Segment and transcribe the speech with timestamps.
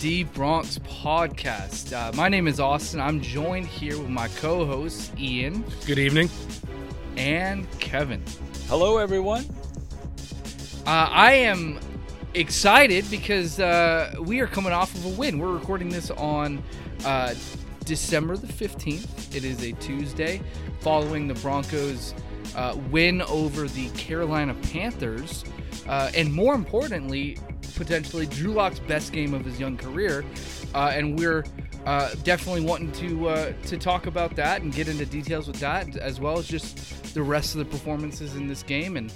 [0.00, 1.92] D Bronx podcast.
[1.92, 3.00] Uh, my name is Austin.
[3.00, 5.64] I'm joined here with my co hosts, Ian.
[5.86, 6.28] Good evening.
[7.16, 8.22] And Kevin.
[8.68, 9.46] Hello, everyone.
[10.86, 11.80] Uh, I am
[12.34, 15.38] excited because uh, we are coming off of a win.
[15.38, 16.62] We're recording this on
[17.06, 17.34] uh,
[17.84, 19.34] December the 15th.
[19.34, 20.42] It is a Tuesday
[20.80, 22.14] following the Broncos'
[22.54, 25.44] uh, win over the Carolina Panthers.
[25.88, 27.38] Uh, and more importantly,
[27.76, 30.24] potentially Drew Lock's best game of his young career.
[30.74, 31.44] Uh, and we're
[31.84, 35.96] uh, definitely wanting to uh, to talk about that and get into details with that,
[35.96, 39.12] as well as just the rest of the performances in this game and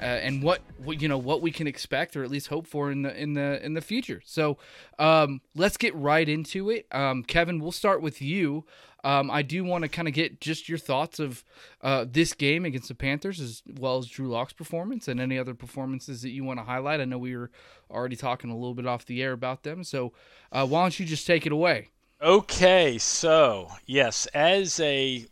[0.00, 2.90] uh, and what, what you know what we can expect or at least hope for
[2.90, 4.20] in the in the in the future.
[4.24, 4.58] So
[4.98, 6.86] um, let's get right into it.
[6.92, 8.64] Um, Kevin, we'll start with you.
[9.04, 11.44] Um, I do want to kind of get just your thoughts of
[11.82, 15.52] uh, this game against the Panthers, as well as Drew Lock's performance and any other
[15.52, 17.00] performances that you want to highlight.
[17.00, 17.50] I know we were
[17.90, 20.14] already talking a little bit off the air about them, so
[20.50, 21.90] uh, why don't you just take it away?
[22.22, 25.26] Okay, so yes, as a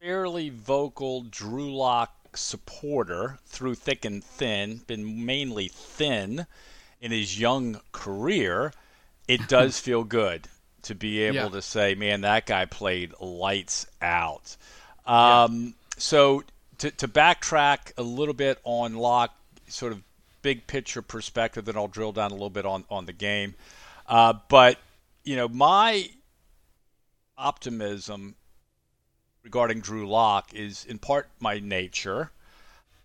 [0.00, 6.46] fairly vocal Drew Lock supporter through thick and thin, been mainly thin
[7.00, 8.72] in his young career,
[9.26, 10.46] it does feel good
[10.82, 11.48] to be able Yeah.
[11.48, 14.56] to say, man, that guy played lights out.
[15.06, 16.42] Um, So
[16.78, 19.34] to, to backtrack a little bit on Lock,
[19.68, 20.02] sort of
[20.42, 23.54] big picture perspective, then I'll drill down a little bit on, on the game.
[24.08, 24.78] Uh, but,
[25.22, 26.10] you know, my
[27.38, 28.34] optimism
[29.44, 32.30] regarding Drew Lock is in part my nature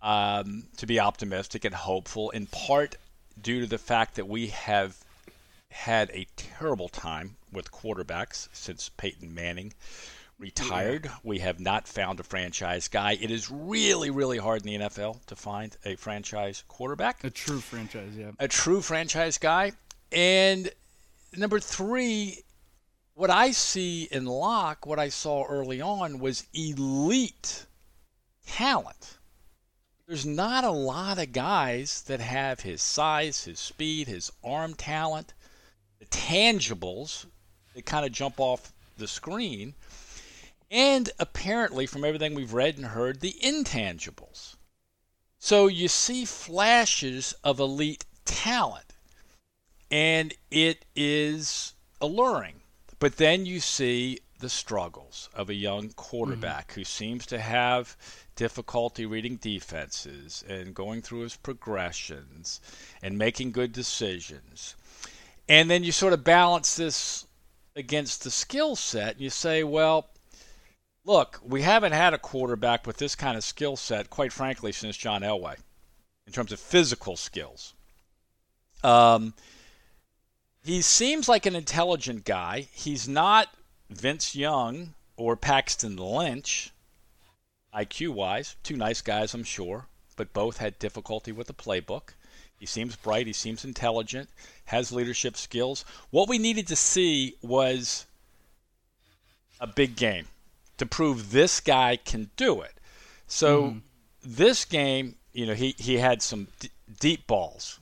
[0.02, 2.96] um, to be optimistic and hopeful, in part
[3.40, 4.96] due to the fact that we have
[5.70, 9.72] had a terrible time with quarterbacks since Peyton Manning
[10.38, 11.10] retired.
[11.22, 13.12] We have not found a franchise guy.
[13.20, 17.60] It is really, really hard in the NFL to find a franchise quarterback A true
[17.60, 18.30] franchise, yeah.
[18.38, 19.72] a true franchise guy.
[20.12, 20.70] And
[21.36, 22.44] number three,
[23.14, 27.66] what I see in Lock, what I saw early on was elite
[28.46, 29.18] talent.
[30.06, 35.34] There's not a lot of guys that have his size, his speed, his arm talent,
[36.10, 37.26] tangibles
[37.74, 39.74] that kind of jump off the screen,
[40.70, 44.56] and apparently, from everything we've read and heard, the intangibles.
[45.38, 48.94] So you see flashes of elite talent,
[49.90, 52.60] and it is alluring.
[52.98, 56.80] But then you see the struggles of a young quarterback mm-hmm.
[56.80, 57.96] who seems to have
[58.36, 62.60] difficulty reading defenses and going through his progressions
[63.02, 64.76] and making good decisions.
[65.48, 67.26] And then you sort of balance this
[67.74, 70.10] against the skill set and you say, well,
[71.04, 74.96] look, we haven't had a quarterback with this kind of skill set, quite frankly, since
[74.96, 75.56] John Elway,
[76.26, 77.74] in terms of physical skills.
[78.84, 79.32] Um,
[80.62, 82.68] he seems like an intelligent guy.
[82.72, 83.48] He's not
[83.88, 86.72] Vince Young or Paxton Lynch,
[87.74, 88.56] IQ wise.
[88.62, 92.10] Two nice guys, I'm sure, but both had difficulty with the playbook.
[92.58, 94.28] He seems bright, he seems intelligent,
[94.66, 95.84] has leadership skills.
[96.10, 98.06] What we needed to see was
[99.60, 100.26] a big game
[100.78, 102.74] to prove this guy can do it.
[103.26, 103.76] So
[104.22, 107.78] this game, you know, he, he had some d- deep balls,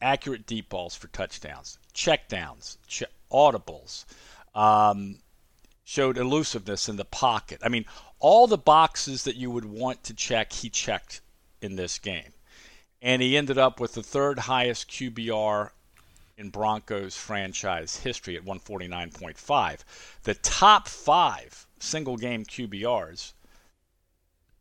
[0.00, 4.04] accurate deep balls for touchdowns, check downs, ch- audibles,
[4.54, 5.18] um,
[5.84, 7.60] showed elusiveness in the pocket.
[7.64, 7.84] I mean,
[8.18, 11.20] all the boxes that you would want to check, he checked
[11.62, 12.32] in this game.
[13.00, 15.70] And he ended up with the third highest QBR
[16.36, 19.78] in Broncos franchise history at 149.5.
[20.22, 23.32] The top five single game QBRs,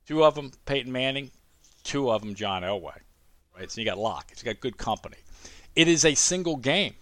[0.08, 1.32] two of them Peyton Manning,
[1.84, 3.00] two of them John Elway.
[3.58, 3.72] Right?
[3.72, 4.30] So you got Lock.
[4.30, 5.18] He's got good company.
[5.76, 6.96] It is a single game.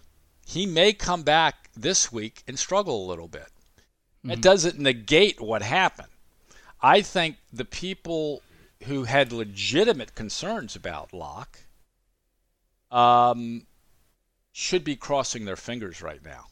[0.46, 3.48] He may come back this week and struggle a little bit.
[4.24, 4.40] That mm-hmm.
[4.40, 6.08] doesn't negate what happened.
[6.80, 8.42] I think the people
[8.84, 11.60] who had legitimate concerns about Lock
[12.90, 13.66] um,
[14.52, 16.46] should be crossing their fingers right now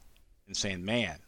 [0.47, 1.19] and saying, man,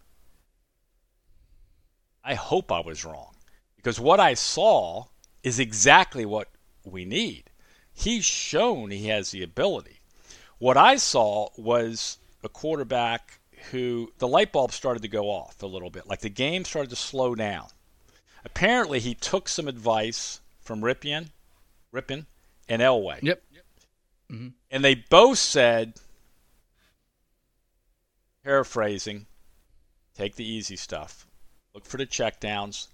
[2.25, 3.35] I hope I was wrong.
[3.77, 5.07] Because what I saw
[5.43, 6.49] is exactly what
[6.85, 7.51] we need.
[7.93, 10.01] He's shown he has the ability.
[10.59, 13.39] What I saw was a quarterback
[13.71, 16.91] who the light bulb started to go off a little bit, like the game started
[16.91, 17.69] to slow down.
[18.45, 21.29] Apparently, he took some advice from Rypien,
[21.93, 22.27] Rypien,
[22.69, 23.43] and Elway, Yep.
[24.71, 25.95] and they both said,
[28.45, 29.27] paraphrasing,
[30.15, 31.27] take the easy stuff,
[31.75, 32.89] look for the checkdowns,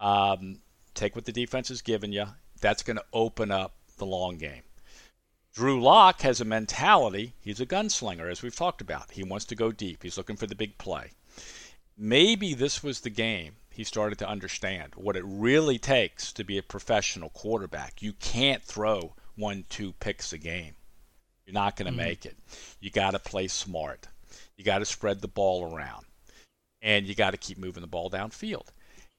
[0.00, 0.60] um,
[0.94, 2.26] take what the defense is giving you.
[2.60, 4.62] That's going to open up the long game.
[5.54, 7.32] Drew Lock has a mentality.
[7.40, 9.10] He's a gunslinger, as we've talked about.
[9.12, 10.02] He wants to go deep.
[10.02, 11.12] He's looking for the big play.
[11.96, 16.56] Maybe this was the game he started to understand what it really takes to be
[16.56, 18.00] a professional quarterback.
[18.00, 20.74] You can't throw one, two picks a game.
[21.44, 22.08] You're not going to mm-hmm.
[22.08, 22.36] make it.
[22.80, 24.08] You got to play smart.
[24.56, 26.06] You got to spread the ball around.
[26.80, 28.68] And you got to keep moving the ball downfield.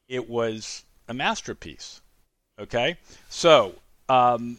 [0.08, 2.02] It was a masterpiece.
[2.60, 2.98] Okay?
[3.30, 3.76] So,
[4.10, 4.58] um,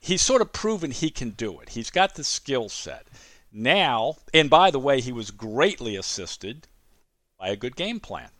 [0.00, 1.68] he's sort of proven he can do it.
[1.68, 3.06] He's got the skill set.
[3.52, 6.68] Now, and by the way, he was greatly assisted
[7.38, 8.30] by a good game plan.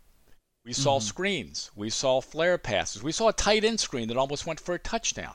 [0.65, 1.07] We saw mm-hmm.
[1.07, 4.75] screens, we saw flare passes, we saw a tight end screen that almost went for
[4.75, 5.35] a touchdown.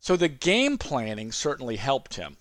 [0.00, 2.36] So the game planning certainly helped him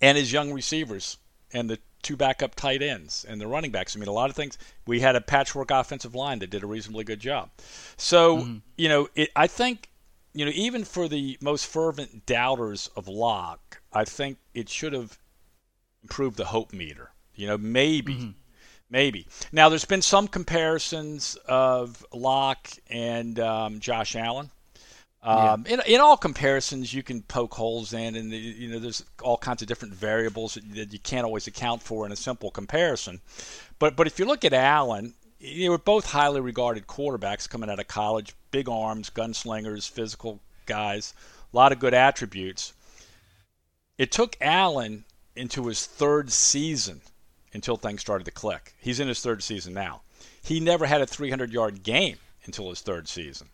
[0.00, 1.16] and his young receivers
[1.52, 3.96] and the two backup tight ends and the running backs.
[3.96, 4.58] I mean, a lot of things.
[4.86, 7.50] We had a patchwork offensive line that did a reasonably good job.
[7.96, 8.56] So, mm-hmm.
[8.76, 9.88] you know, it, I think,
[10.34, 15.18] you know, even for the most fervent doubters of Lock, I think it should have
[16.02, 17.12] improved the hope meter.
[17.34, 18.14] You know, maybe.
[18.14, 18.30] Mm-hmm.
[18.94, 19.26] Maybe.
[19.50, 24.52] Now, there's been some comparisons of Lock and um, Josh Allen.
[25.20, 25.74] Um, yeah.
[25.74, 29.62] in, in all comparisons, you can poke holes in, and you know there's all kinds
[29.62, 33.20] of different variables that you can't always account for in a simple comparison.
[33.80, 37.80] But but if you look at Allen, they were both highly regarded quarterbacks coming out
[37.80, 41.14] of college, big arms, gunslingers, physical guys,
[41.52, 42.74] a lot of good attributes.
[43.98, 45.04] It took Allen
[45.34, 47.00] into his third season
[47.54, 48.74] until things started to click.
[48.78, 50.02] He's in his third season now.
[50.42, 53.48] He never had a 300 yard game until his third season.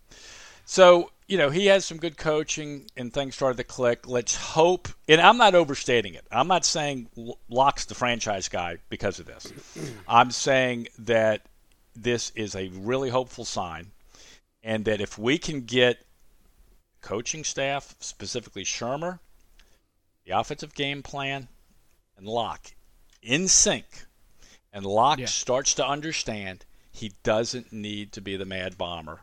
[0.65, 4.09] So, you know, he has some good coaching and things started to click.
[4.09, 6.25] Let's hope, and I'm not overstating it.
[6.31, 7.09] I'm not saying
[7.49, 9.53] Lock's the franchise guy because of this.
[10.09, 11.43] I'm saying that
[11.95, 13.91] this is a really hopeful sign,
[14.63, 15.99] and that if we can get
[17.01, 19.19] coaching staff, specifically Shurmur,
[20.25, 21.49] the offensive game plan,
[22.17, 22.73] and Lock
[23.23, 24.07] in sync,
[24.73, 25.27] and Lock yeah.
[25.27, 29.21] starts to understand he doesn't need to be the mad bomber,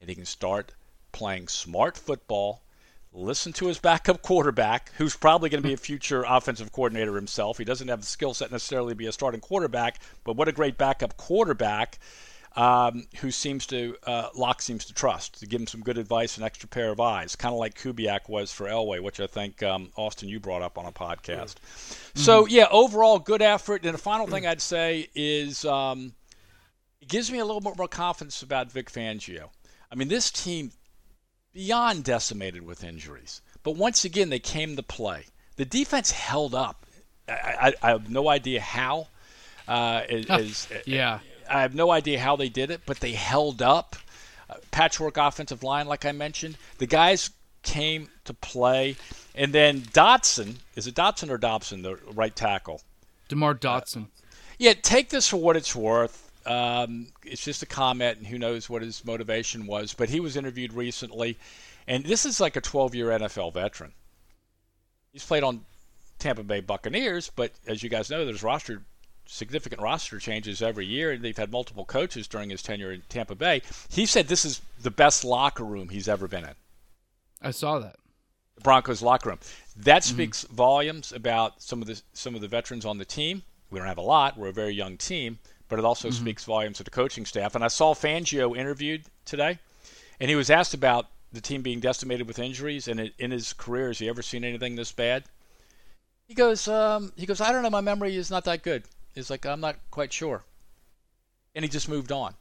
[0.00, 0.74] and he can start
[1.12, 2.62] playing smart football.
[3.12, 7.58] Listen to his backup quarterback, who's probably going to be a future offensive coordinator himself.
[7.58, 10.52] He doesn't have the skill set necessarily to be a starting quarterback, but what a
[10.52, 11.98] great backup quarterback
[12.56, 16.36] um, who seems to uh, Lock seems to trust to give him some good advice,
[16.36, 19.62] an extra pair of eyes, kind of like Kubiak was for Elway, which I think
[19.62, 21.56] um, Austin you brought up on a podcast.
[21.56, 22.20] Mm-hmm.
[22.20, 23.84] So yeah, overall good effort.
[23.84, 26.12] And the final thing I'd say is um,
[27.00, 29.48] it gives me a little bit more confidence about Vic Fangio.
[29.90, 30.72] I mean, this team
[31.52, 33.40] beyond decimated with injuries.
[33.62, 35.26] But once again, they came to play.
[35.56, 36.86] The defense held up.
[37.28, 39.08] I, I, I have no idea how.
[39.68, 41.20] Uh, is, yeah.
[41.52, 43.94] I have no idea how they did it, but they held up.
[44.48, 46.56] Uh, patchwork offensive line, like I mentioned.
[46.78, 47.30] The guys
[47.62, 48.96] came to play.
[49.34, 52.80] And then Dotson, is it Dotson or Dobson, the right tackle?
[53.28, 54.04] DeMar Dotson.
[54.04, 54.22] Uh,
[54.58, 56.30] yeah, take this for what it's worth.
[56.46, 59.94] Um, it's just a comment, and who knows what his motivation was.
[59.94, 61.38] But he was interviewed recently,
[61.86, 63.92] and this is like a 12-year NFL veteran.
[65.12, 65.64] He's played on
[66.18, 68.82] Tampa Bay Buccaneers, but as you guys know, there's roster
[69.32, 73.34] significant roster changes every year, and they've had multiple coaches during his tenure in Tampa
[73.34, 73.62] Bay.
[73.88, 76.54] He said this is the best locker room he's ever been in.
[77.40, 77.96] I saw that.
[78.62, 79.38] Broncos locker room.
[79.76, 80.14] That mm-hmm.
[80.14, 80.54] speaks mm-hmm.
[80.54, 83.42] volumes about some of the some of the veterans on the team.
[83.70, 84.36] We don't have a lot.
[84.36, 86.22] We're a very young team, but it also mm-hmm.
[86.22, 87.54] speaks volumes to the coaching staff.
[87.54, 89.58] And I saw Fangio interviewed today,
[90.20, 93.88] and he was asked about the team being decimated with injuries, and in his career,
[93.88, 95.24] has he ever seen anything this bad?
[96.28, 97.70] He goes, um, he goes, I don't know.
[97.70, 98.84] My memory is not that good.
[99.14, 100.44] He's like, I'm not quite sure,
[101.54, 102.34] and he just moved on.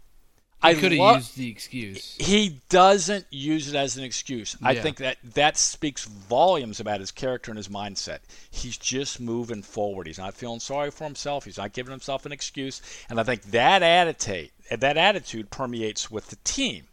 [0.63, 2.15] He could have lo- used the excuse.
[2.19, 4.55] He doesn't use it as an excuse.
[4.61, 4.67] Yeah.
[4.67, 8.19] I think that that speaks volumes about his character and his mindset.
[8.51, 10.05] He's just moving forward.
[10.05, 11.45] He's not feeling sorry for himself.
[11.45, 12.81] He's not giving himself an excuse.
[13.09, 16.83] And I think that attitude, that attitude permeates with the team.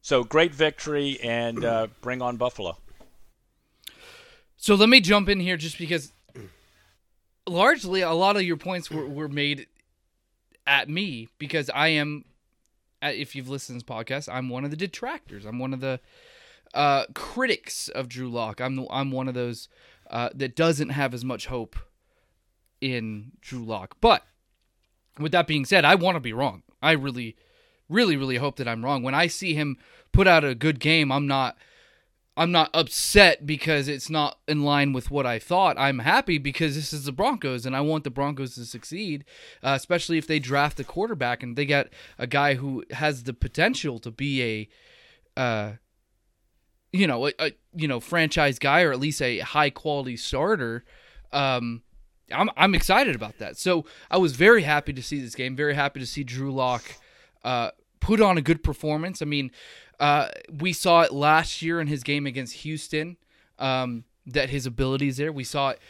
[0.00, 2.78] So great victory and uh, bring on Buffalo.
[4.56, 6.12] So let me jump in here just because
[7.46, 9.66] largely a lot of your points were, were made
[10.66, 12.24] at me because I am
[13.02, 15.44] if you've listened to this podcast, I'm one of the detractors.
[15.44, 16.00] I'm one of the
[16.74, 18.60] uh, critics of Drew Lock.
[18.60, 19.68] I'm I'm one of those
[20.10, 21.76] uh, that doesn't have as much hope
[22.80, 23.96] in Drew Lock.
[24.00, 24.22] But
[25.18, 26.62] with that being said, I want to be wrong.
[26.82, 27.36] I really,
[27.88, 29.02] really, really hope that I'm wrong.
[29.02, 29.78] When I see him
[30.12, 31.56] put out a good game, I'm not
[32.36, 35.78] I'm not upset because it's not in line with what I thought.
[35.78, 39.24] I'm happy because this is the Broncos and I want the Broncos to succeed,
[39.62, 43.32] uh, especially if they draft a quarterback and they get a guy who has the
[43.32, 44.68] potential to be
[45.36, 45.72] a, uh,
[46.92, 50.84] you know, a, a you know franchise guy or at least a high quality starter.
[51.32, 51.82] Um,
[52.30, 53.56] I'm I'm excited about that.
[53.56, 55.56] So I was very happy to see this game.
[55.56, 56.84] Very happy to see Drew Lock
[57.44, 59.22] uh, put on a good performance.
[59.22, 59.50] I mean,
[59.98, 63.16] uh, we saw it last year in his game against Houston
[63.58, 65.32] um, that his abilities there.
[65.32, 65.80] We saw it,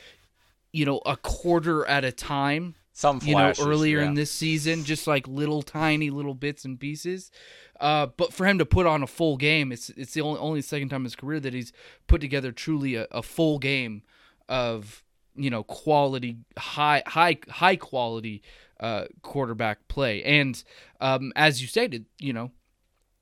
[0.73, 2.75] you know, a quarter at a time.
[2.93, 4.07] Some flashes, you know earlier yeah.
[4.07, 7.31] in this season, just like little tiny little bits and pieces.
[7.79, 10.63] Uh, but for him to put on a full game, it's it's the only only
[10.63, 11.75] second time in his career that he's
[12.07, 14.03] put together truly a, a full game
[14.49, 18.43] of you know quality high high high quality
[18.81, 20.23] uh, quarterback play.
[20.23, 20.65] And
[20.99, 22.51] um, as you stated, you know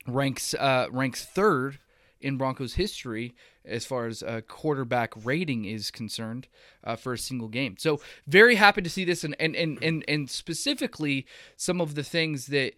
[0.06, 1.78] ranks uh, ranks third
[2.20, 3.34] in Broncos history
[3.64, 6.48] as far as a quarterback rating is concerned
[6.82, 7.76] uh, for a single game.
[7.78, 12.04] So very happy to see this, and and and and, and specifically some of the
[12.04, 12.74] things that.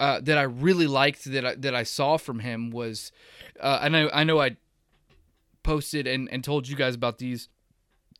[0.00, 3.12] Uh, that I really liked that I, that I saw from him was,
[3.60, 4.56] uh, and I, I know I
[5.62, 7.48] posted and, and told you guys about these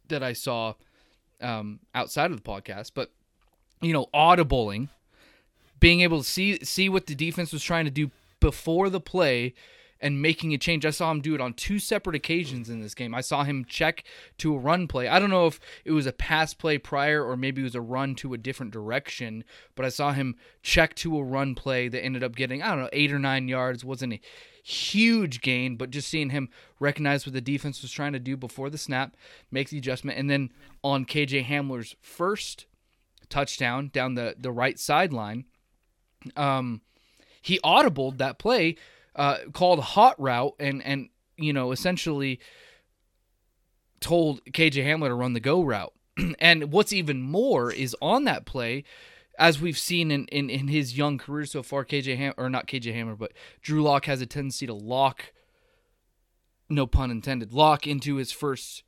[0.06, 0.74] that I saw
[1.40, 3.10] um, outside of the podcast, but
[3.80, 4.88] you know, audibling,
[5.80, 8.10] being able to see see what the defense was trying to do
[8.44, 9.54] before the play
[9.98, 10.84] and making a change.
[10.84, 13.14] I saw him do it on two separate occasions in this game.
[13.14, 14.04] I saw him check
[14.36, 15.08] to a run play.
[15.08, 17.80] I don't know if it was a pass play prior or maybe it was a
[17.80, 22.04] run to a different direction, but I saw him check to a run play that
[22.04, 23.82] ended up getting, I don't know, eight or nine yards.
[23.82, 24.20] Wasn't a
[24.62, 28.68] huge gain, but just seeing him recognize what the defense was trying to do before
[28.68, 29.16] the snap,
[29.50, 30.18] make the adjustment.
[30.18, 30.50] And then
[30.82, 32.66] on KJ Hamler's first
[33.30, 35.46] touchdown down the, the right sideline,
[36.36, 36.82] um,
[37.44, 38.76] he audibled that play
[39.14, 42.40] uh, called hot route and and you know essentially
[44.00, 45.92] told KJ Hamler to run the go route.
[46.38, 48.84] and what's even more is on that play,
[49.38, 52.66] as we've seen in, in, in his young career so far, KJ Ham or not
[52.66, 53.32] KJ Hamler, but
[53.62, 55.32] Drew Lock has a tendency to lock,
[56.68, 58.84] no pun intended, lock into his first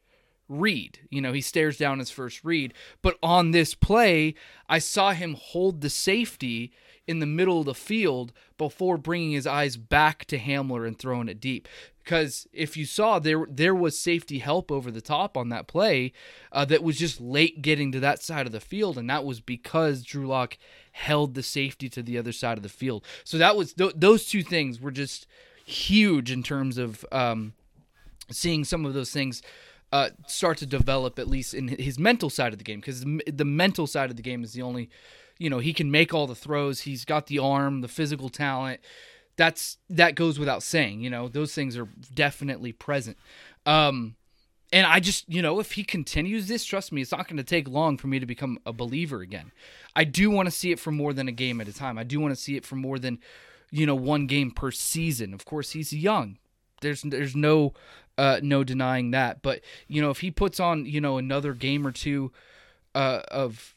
[0.48, 1.00] read.
[1.10, 2.75] You know, he stares down his first read.
[3.02, 4.34] But on this play,
[4.68, 6.72] I saw him hold the safety
[7.06, 11.28] in the middle of the field before bringing his eyes back to Hamler and throwing
[11.28, 11.68] it deep.
[12.02, 16.12] Because if you saw there, there was safety help over the top on that play
[16.52, 19.40] uh, that was just late getting to that side of the field, and that was
[19.40, 20.56] because Drew Lock
[20.92, 23.04] held the safety to the other side of the field.
[23.25, 25.26] So that was th- those two things were just
[25.64, 27.54] huge in terms of um,
[28.30, 29.42] seeing some of those things
[29.92, 33.44] uh, start to develop at least in his mental side of the game because the
[33.44, 34.88] mental side of the game is the only
[35.38, 36.83] you know he can make all the throws.
[36.83, 38.81] He's got the arm the physical talent.
[39.37, 43.16] That's that goes without saying you know those things are definitely present.
[43.64, 44.16] Um
[44.73, 47.45] and i just you know if he continues this trust me it's not going to
[47.45, 49.52] take long for me to become a believer again.
[49.95, 51.99] I do want to see it for more than a game at a time.
[51.99, 53.19] I do want to see it for more than
[53.71, 55.33] you know one game per season.
[55.33, 56.38] Of course he's young.
[56.81, 57.75] There's there's no
[58.19, 59.43] uh no denying that.
[59.43, 62.33] But you know if he puts on you know another game or two
[62.95, 63.75] uh of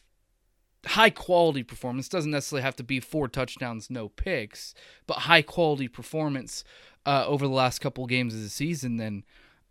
[0.85, 4.73] high quality performance doesn't necessarily have to be four touchdowns no picks
[5.07, 6.63] but high quality performance
[7.05, 9.23] uh, over the last couple of games of the season then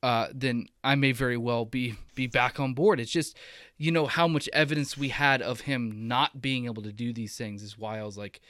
[0.02, 3.00] uh, then I may very well be be back on board.
[3.00, 3.36] It's just,
[3.76, 7.36] you know, how much evidence we had of him not being able to do these
[7.36, 8.40] things is why I was like,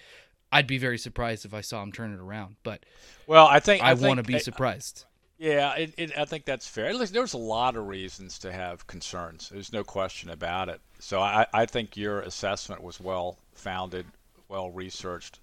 [0.53, 2.57] I'd be very surprised if I saw him turn it around.
[2.63, 2.85] But
[3.27, 5.07] well, I think I, I want to be surprised.
[5.39, 6.97] Yeah, it, it, I think that's fair.
[6.99, 9.49] There's a lot of reasons to have concerns.
[9.49, 10.81] There's no question about it.
[10.99, 14.05] So I, I think your assessment was well founded,
[14.49, 15.39] well researched.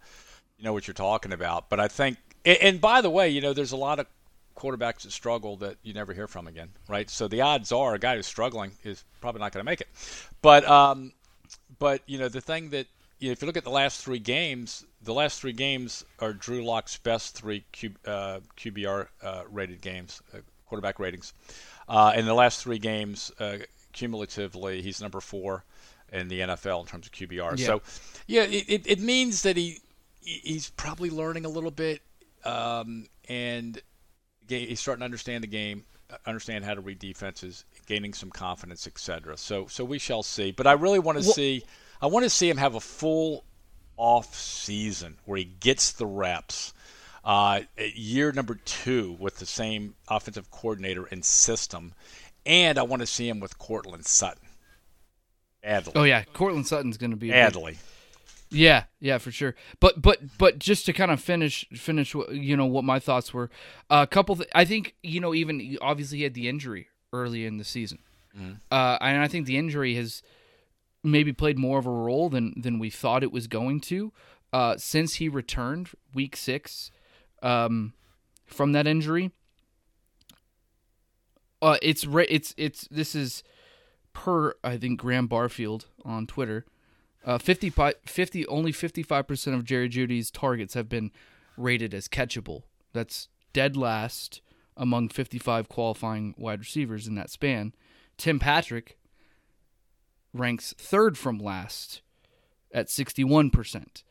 [0.58, 1.70] You know what you're talking about.
[1.70, 4.08] But I think, and, and by the way, you know, there's a lot of
[4.58, 7.10] quarterbacks that struggle that you never hear from again, right?
[7.10, 9.88] So the odds are a guy who's struggling is probably not going to make it.
[10.42, 11.14] But um,
[11.80, 12.88] but you know the thing that
[13.20, 16.34] you know, if you look at the last three games, the last three games are
[16.34, 21.32] Drew Lock's best three Q, uh, QBR uh, rated games, uh, quarterback ratings.
[21.88, 23.58] Uh, in the last three games, uh,
[23.94, 25.64] cumulatively, he's number four
[26.12, 27.58] in the NFL in terms of QBR.
[27.58, 27.66] Yeah.
[27.66, 27.82] So,
[28.28, 29.80] yeah, it, it, it means that he
[30.22, 32.02] he's probably learning a little bit,
[32.44, 33.80] um, and
[34.48, 38.88] he's starting to understand the game, uh, understand how to read defenses, gaining some confidence,
[38.88, 39.38] etc.
[39.38, 40.52] So, so we shall see.
[40.52, 41.64] But I really want to Well- see.
[42.02, 43.46] I want to see him have a full
[43.98, 46.74] off season where he gets the reps.
[47.24, 47.62] Uh,
[47.96, 51.94] year number two with the same offensive coordinator and system,
[52.46, 54.48] and I want to see him with Courtland Sutton.
[55.66, 55.92] Adley.
[55.96, 57.78] Oh yeah, Courtland Sutton's going to be a big- Adley.
[58.52, 59.56] Yeah, yeah, for sure.
[59.80, 63.34] But but but just to kind of finish finish what you know what my thoughts
[63.34, 63.50] were.
[63.90, 64.36] a couple.
[64.36, 68.00] Th- I think you know even obviously he had the injury early in the season,
[68.72, 70.22] uh, and I think the injury has
[71.06, 74.12] maybe played more of a role than than we thought it was going to.
[74.52, 76.92] Uh, since he returned week six
[77.42, 77.94] um,
[78.46, 79.32] from that injury,
[81.62, 83.44] Uh, it's it's it's this is
[84.14, 86.66] per I think Graham Barfield on Twitter.
[87.26, 87.72] Uh, 50,
[88.06, 91.10] 50 only 55% of Jerry Jeudy's targets have been
[91.58, 92.64] rated as catchable.
[92.94, 94.42] That's dead last
[94.78, 97.74] among 55 qualifying wide receivers in that span.
[98.18, 99.00] Tim Patrick
[100.36, 102.02] ranks third from last
[102.74, 104.04] at 61%.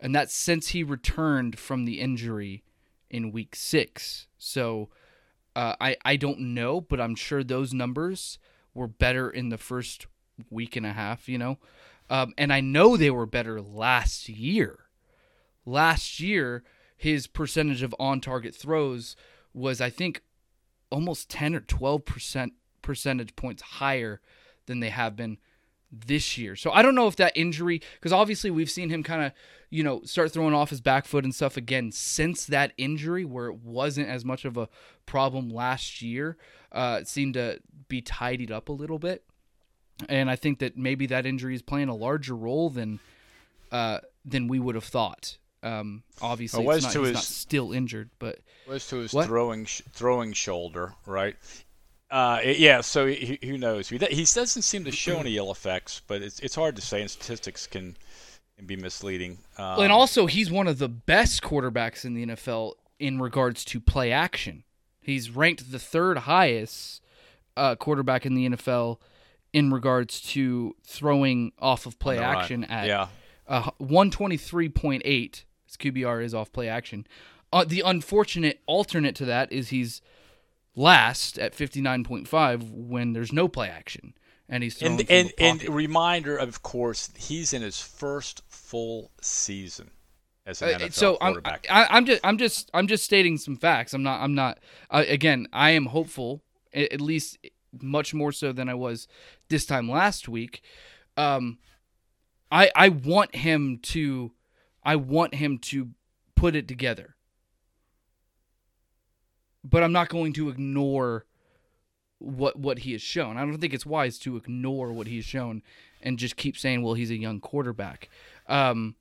[0.00, 2.64] And that's since he returned from the injury
[3.10, 4.26] in week six.
[4.38, 4.88] So
[5.54, 8.38] uh, I, I don't know, but I'm sure those numbers
[8.74, 10.06] were better in the first
[10.50, 11.58] week and a half, you know?
[12.08, 14.80] Um, and I know they were better last year.
[15.64, 16.62] Last year,
[16.96, 19.16] his percentage of on target throws
[19.52, 20.22] was, I think,
[20.90, 22.52] almost 10 or 12 percent
[22.82, 24.20] percentage points higher
[24.66, 25.38] than they have been
[26.06, 26.56] this year.
[26.56, 29.32] So I don't know if that injury, because obviously we've seen him kind of,
[29.70, 33.48] you know, start throwing off his back foot and stuff again since that injury, where
[33.48, 34.68] it wasn't as much of a
[35.06, 36.36] problem last year.
[36.72, 39.22] Uh, it seemed to be tidied up a little bit
[40.10, 42.98] and I think that maybe that injury is playing a larger role than
[43.72, 45.38] uh, than we would have thought.
[45.62, 48.38] Um, obviously, it's was not, to he's his- not still injured, but
[48.68, 49.26] was to his What?
[49.26, 51.34] throwing sh- throwing shoulder, right?
[52.10, 53.88] Uh, yeah, so he, who knows?
[53.88, 57.00] He, he doesn't seem to show any ill effects, but it's it's hard to say,
[57.00, 57.96] and statistics can,
[58.56, 59.38] can be misleading.
[59.58, 63.80] Um, and also he's one of the best quarterbacks in the NFL in regards to
[63.80, 64.62] play action.
[65.00, 67.02] He's ranked the third highest
[67.56, 68.98] uh, quarterback in the NFL
[69.52, 72.36] in regards to throwing off of play on the run.
[72.36, 73.08] action at yeah,
[73.48, 77.06] uh, 123.8 his QBR is off play action.
[77.52, 80.00] Uh, the unfortunate alternate to that is he's
[80.76, 84.14] last at 59.5 when there's no play action
[84.48, 89.90] and he's and and and reminder, of course, he's in his first full season
[90.46, 91.40] as an Uh, NFL so I'm.
[91.44, 93.92] I, I'm just I'm just I'm just stating some facts.
[93.92, 95.48] I'm not I'm not uh, again.
[95.52, 97.38] I am hopeful at least
[97.80, 99.08] much more so than I was
[99.48, 100.62] this time last week.
[101.16, 101.58] Um,
[102.52, 104.32] I I want him to
[104.84, 105.90] I want him to
[106.36, 107.15] put it together,
[109.68, 111.24] but I'm not going to ignore
[112.18, 113.36] what what he has shown.
[113.36, 115.62] I don't think it's wise to ignore what he's shown
[116.02, 118.08] and just keep saying, "Well, he's a young quarterback."
[118.48, 118.94] Um,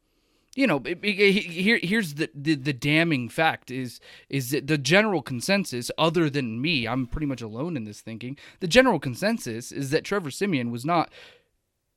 [0.55, 3.99] you know, it- it- here here's the, the the damning fact is
[4.29, 8.37] is that the general consensus, other than me, I'm pretty much alone in this thinking.
[8.59, 11.11] The general consensus is that Trevor Siemian was not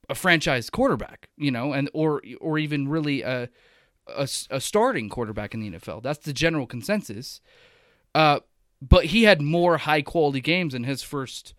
[0.09, 3.49] a franchise quarterback, you know, and or or even really a
[4.09, 6.03] a, a starting quarterback in the NFL.
[6.03, 7.41] That's the general consensus.
[8.15, 8.41] Uh,
[8.81, 11.55] but he had more high quality games in his first,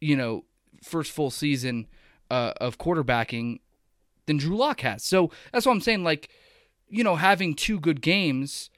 [0.00, 0.44] you know,
[0.82, 1.86] first full season
[2.30, 3.60] uh, of quarterbacking
[4.26, 5.02] than Drew Lock has.
[5.02, 6.04] So that's what I'm saying.
[6.04, 6.28] Like,
[6.88, 8.70] you know, having two good games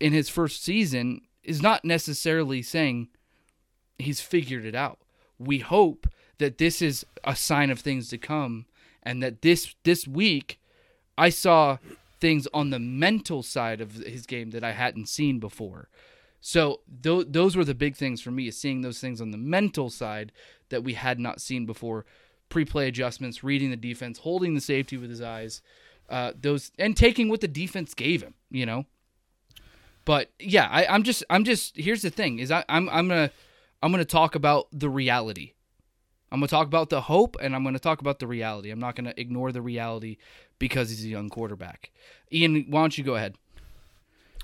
[0.00, 3.08] in his first season is not necessarily saying
[3.98, 4.98] he's figured it out.
[5.38, 6.06] We hope
[6.38, 8.66] that this is a sign of things to come,
[9.02, 10.60] and that this this week
[11.18, 11.78] I saw
[12.20, 15.88] things on the mental side of his game that I hadn't seen before.
[16.42, 19.38] So th- those were the big things for me is seeing those things on the
[19.38, 20.32] mental side
[20.68, 22.04] that we had not seen before.
[22.48, 25.62] Pre-play adjustments, reading the defense, holding the safety with his eyes,
[26.10, 28.34] uh, those and taking what the defense gave him.
[28.50, 28.84] You know.
[30.04, 33.30] But yeah, I, I'm just I'm just here's the thing is I, I'm I'm gonna
[33.82, 35.52] I'm gonna talk about the reality.
[36.30, 38.70] I'm gonna talk about the hope and I'm gonna talk about the reality.
[38.70, 40.16] I'm not gonna ignore the reality
[40.58, 41.90] because he's a young quarterback.
[42.32, 43.36] Ian, why don't you go ahead?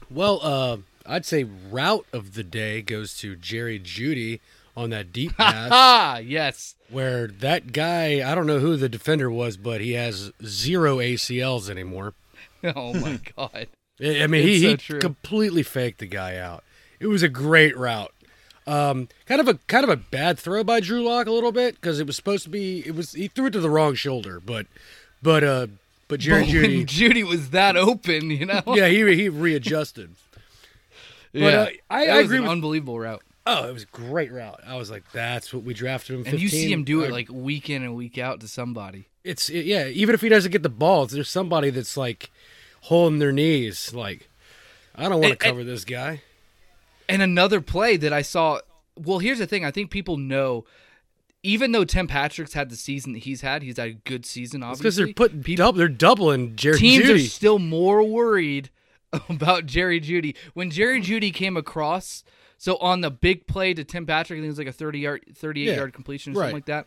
[0.08, 0.76] Well, uh,
[1.08, 4.40] I'd say route of the day goes to Jerry Jeudy
[4.76, 6.74] on that deep pass, Ah, yes.
[6.90, 11.68] where that guy, I don't know who the defender was, but he has zero ACLs
[11.70, 12.14] anymore.
[12.64, 13.68] Oh my god.
[14.00, 16.64] I mean, It's he, so he completely faked the guy out.
[16.98, 18.12] It was a great route.
[18.66, 21.76] Um, kind of a kind of a bad throw by Drew Lock a little bit
[21.76, 22.80] because it was supposed to be.
[22.84, 24.66] It was he threw it to the wrong shoulder, but
[25.22, 25.68] but uh
[26.08, 28.62] but Jerry But Jeudy, Jeudy was that open, you know.
[28.66, 30.16] yeah, he he readjusted.
[31.32, 31.46] Yeah.
[31.46, 33.22] uh, I- I was agree an with- unbelievable route.
[33.46, 34.60] Oh, it was a great route.
[34.66, 36.24] I was like, that's what we drafted him.
[36.24, 36.34] 15.
[36.34, 39.06] And you see him do it like week in and week out to somebody.
[39.24, 39.86] it's it, yeah.
[39.86, 42.30] Even if he doesn't get the ball, there's somebody that's like
[42.82, 43.94] holding their knees.
[43.94, 44.28] Like,
[44.94, 46.22] I don't want to And- cover this guy.
[47.08, 48.60] And another play that I saw.
[48.96, 49.64] Well, here's the thing.
[49.64, 50.66] I think people know,
[51.42, 54.62] even though Tim Patrick's had the season that he's had, he's had a good season.
[54.62, 57.14] Obviously, because they're putting people, dub, they're doubling Jerry teams Jeudy.
[57.14, 58.68] are still more worried
[59.28, 60.34] about Jerry Jeudy.
[60.54, 62.24] When Jerry Jeudy came across,
[62.58, 64.98] so on the big play to Tim Patrick, I think it was like a 30
[64.98, 66.86] yard, 38 Yeah, yard completion or something like that.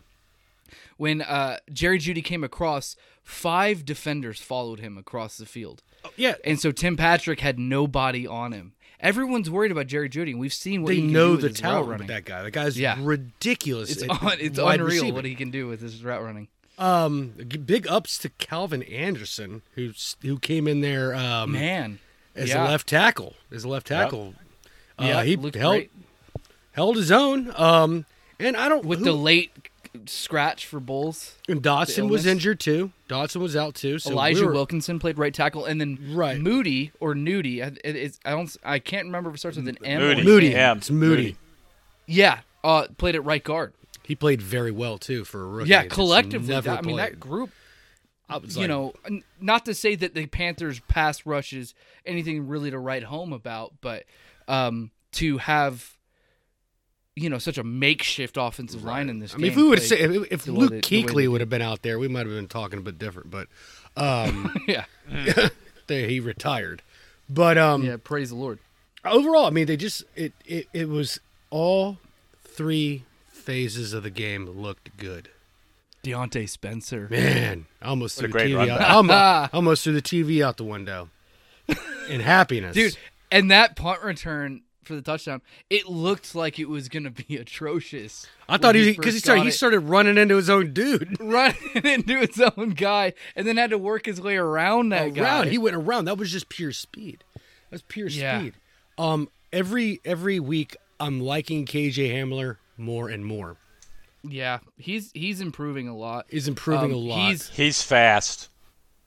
[0.98, 5.84] When uh, Jerry Jeudy came across, five defenders followed him across the field.
[6.16, 8.74] yeah, And so Tim Patrick had nobody on him.
[9.00, 11.88] everyone's worried about Jerry Jeudy, and we've seen what They he can know the talent
[11.90, 12.08] running.
[12.08, 12.44] with that guy.
[12.44, 12.98] That guy's Yeah.
[13.02, 13.92] ridiculous.
[13.92, 15.14] It's it's unreal receiving.
[15.16, 16.48] what he can do with his route running.
[16.78, 17.34] Um,
[17.66, 22.00] big ups to Calvin Anderson, who's who came in there um, Man,
[22.36, 22.64] as yeah.
[22.64, 23.36] a left tackle.
[23.52, 24.34] As a left tackle,
[25.00, 25.92] uh, yeah, he held great
[26.72, 27.54] held his own.
[27.56, 28.06] Um,
[28.40, 29.52] and I don't with who, the late
[30.06, 31.36] scratch for Bolles.
[31.48, 32.92] and Dotson was injured too.
[33.10, 34.00] Dotson was out too.
[34.00, 36.40] So Elijah we were- Wilkinson played right tackle, and then Right.
[36.40, 37.62] Moody or Nudie.
[37.62, 38.56] I- it- I don't.
[38.64, 40.02] I can't remember if it starts with an M.
[40.02, 40.22] Moody.
[40.22, 40.56] Or Moody.
[40.56, 40.78] M.
[40.78, 41.24] It's Moody.
[41.24, 41.38] Moody.
[42.08, 43.74] Yeah, uh, played at right guard.
[44.04, 45.70] He played very well too for a rookie.
[45.70, 47.52] Yeah, collectively, that, I mean that group.
[48.32, 51.74] You like, know, n- not to say that the Panthers' pass rush is
[52.06, 54.04] anything really to write home about, but
[54.48, 55.98] um, to have,
[57.16, 59.42] you know, such a makeshift offensive line in this I game.
[59.44, 62.08] mean, if we would say if, if Luke Kuechly would have been out there, we
[62.08, 63.30] might have been talking a bit different.
[63.32, 63.48] But
[63.98, 64.86] um, yeah,
[65.88, 66.82] he retired.
[67.30, 68.60] But um, yeah, praise the Lord.
[69.06, 71.98] overall, I mean, they just it, it it was all
[72.44, 75.30] three phases of the game looked good.
[76.04, 77.08] Diontae Spencer.
[77.10, 78.82] Man, almost What threw the TV out.
[78.82, 81.10] almost, almost threw the TV out the window
[82.10, 82.98] in happiness, Dude,
[83.32, 87.38] and that punt return for the touchdown, it looked like it was going to be
[87.38, 88.26] atrocious.
[88.50, 91.18] I thought he because he first started he started running into his own dude.
[91.22, 95.22] running into his own guy, and then had to work his way around that guy.
[95.24, 95.48] around.
[95.50, 96.06] He went around.
[96.06, 97.24] That was just pure speed.
[97.70, 98.40] That's pure Yeah.
[98.40, 98.54] speed.
[98.98, 103.58] Um, every every week I'm liking KJ Hamler more and more.
[104.24, 106.26] Yeah, he's he's improving a lot.
[106.30, 107.30] He's improving Um, a lot.
[107.30, 108.50] He's He's fast.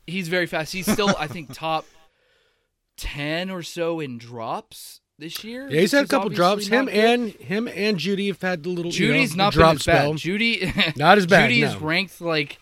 [0.06, 0.72] he's very fast.
[0.72, 1.84] He's still, I think, top
[2.96, 5.68] ten or so in drops this year.
[5.70, 6.66] yeah, he's had a couple drops.
[6.66, 6.94] Him good.
[6.94, 9.74] and him and Jeudy have had the little you know, Jeudy's the not been drop
[9.76, 10.10] as spell.
[10.12, 10.20] bad.
[10.20, 11.80] Jeudy Not as bad, Jeudy is no.
[11.80, 12.58] ranked like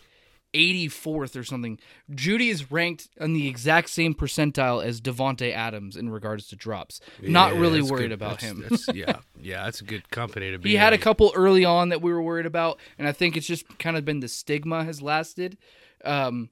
[0.54, 1.78] 84th or something.
[2.10, 7.00] Jeudy is ranked on the exact same percentile as Davante Adams in regards to drops.
[7.20, 8.12] not Yeah, really worried good.
[8.12, 8.60] about That's- him.
[8.62, 10.70] that's- yeah, yeah, that's a good company to be.
[10.70, 13.46] he had a couple early on that we were worried about, and I think it's
[13.46, 15.56] just kind of been the stigma has lasted.
[16.04, 16.50] Um,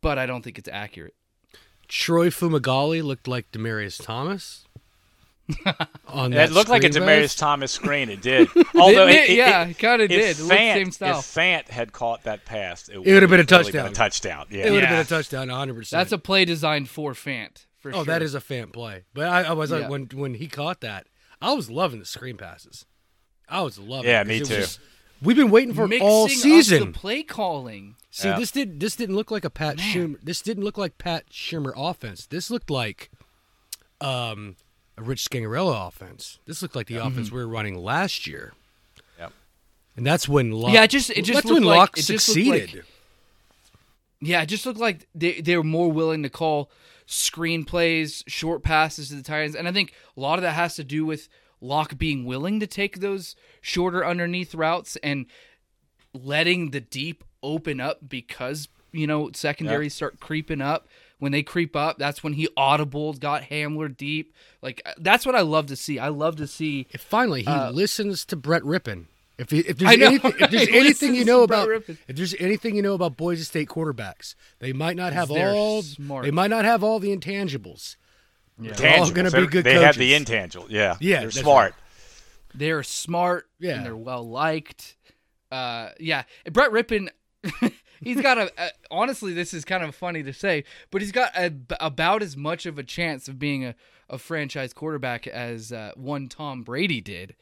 [0.00, 1.14] but I don't think it's accurate.
[1.86, 4.66] Troy Fumagalli looked like Demaryius Thomas.
[6.08, 7.38] on that It looked like a screen Demaryius.
[7.38, 8.10] Thomas screen.
[8.10, 8.48] It did.
[8.74, 9.36] Although Didn't it, it?
[9.36, 10.20] Yeah, it kinda did.
[10.38, 11.18] It looked Fant, same style.
[11.20, 13.86] If Fant had caught that pass, it, would have been a really touchdown.
[13.86, 14.46] a touchdown.
[14.50, 14.66] Yeah.
[14.66, 14.96] It would have Yeah.
[14.96, 15.74] been a touchdown, 100.
[15.76, 17.64] percent That's a play designed for Fant.
[17.78, 18.04] For Oh, sure.
[18.06, 19.04] that is a Fant play.
[19.14, 21.06] But I, I was like, when when he caught that,
[21.40, 22.84] I was loving the screen passes.
[23.48, 24.10] I was loving.
[24.10, 24.54] Yeah, it 'cause me it was too.
[24.56, 24.80] just-
[25.22, 26.92] we've been waiting for it mixing all up season.
[26.92, 27.94] the play calling.
[28.10, 28.38] See, Yeah.
[28.38, 29.94] this did this didn't look like a Pat Man.
[29.94, 30.18] Shurmur.
[30.22, 32.26] This didn't look like Pat Shurmur offense.
[32.26, 33.10] This looked like
[34.00, 34.56] um,
[34.98, 36.38] a Rich Scangarello offense.
[36.46, 37.36] This looked like the offense mm-hmm.
[37.36, 38.52] we were running last year.
[39.18, 39.32] Yep.
[39.96, 42.04] And that's when Lock, Yeah, it just- it just that's looked when like- Lock it
[42.04, 42.74] just succeeded.
[42.74, 42.84] like-
[44.20, 46.70] Yeah, it just looked like they they were more willing to call
[47.06, 50.74] screen plays, short passes to the Titans, and I think a lot of that has
[50.76, 51.28] to do with
[51.60, 55.26] Lock being willing to take those shorter underneath routes and
[56.12, 60.88] letting the deep open up because you know secondaries start creeping up.
[61.18, 64.34] When they creep up, that's when he audibled, got Hamler deep.
[64.62, 65.98] Like uh, that's what I love to see.
[65.98, 66.86] I love to see.
[66.92, 69.06] If finally he Uh, listen to Brett Rypien.
[69.36, 72.74] If, he, if there's know, anything, if there's anything you know about if there's anything
[72.76, 76.24] you know about Boise State quarterbacks, they might not have all smart.
[76.24, 77.96] they might not have all the intangibles.
[78.60, 78.72] Yeah.
[78.72, 80.16] They're all gonna be good They have the coaches.
[80.20, 80.66] intangible.
[80.68, 80.96] Yeah.
[81.00, 81.74] Yeah, They're that's smart.
[82.54, 83.76] they're smart Yeah.
[83.76, 84.96] and they're well liked.
[85.52, 87.08] Uh, yeah, Brett Rypien,
[88.02, 88.70] he's got a, a.
[88.90, 92.66] Honestly, this is kind of funny to say, but he's got a, about as much
[92.66, 93.74] of a chance of being a,
[94.08, 97.34] a franchise quarterback as uh, one Tom Brady did.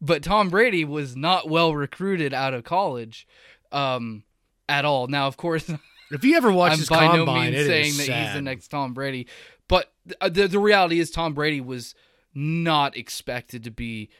[0.00, 3.26] But Tom Brady was not well recruited out of college,
[3.72, 4.24] um,
[4.68, 5.06] at all.
[5.06, 5.70] Now, of course,
[6.10, 8.94] If you ever watch I'm his by no means saying that he's the next Tom
[8.94, 9.26] Brady,
[9.68, 11.94] but the, the the reality is Tom Brady was
[12.34, 14.10] not expected to be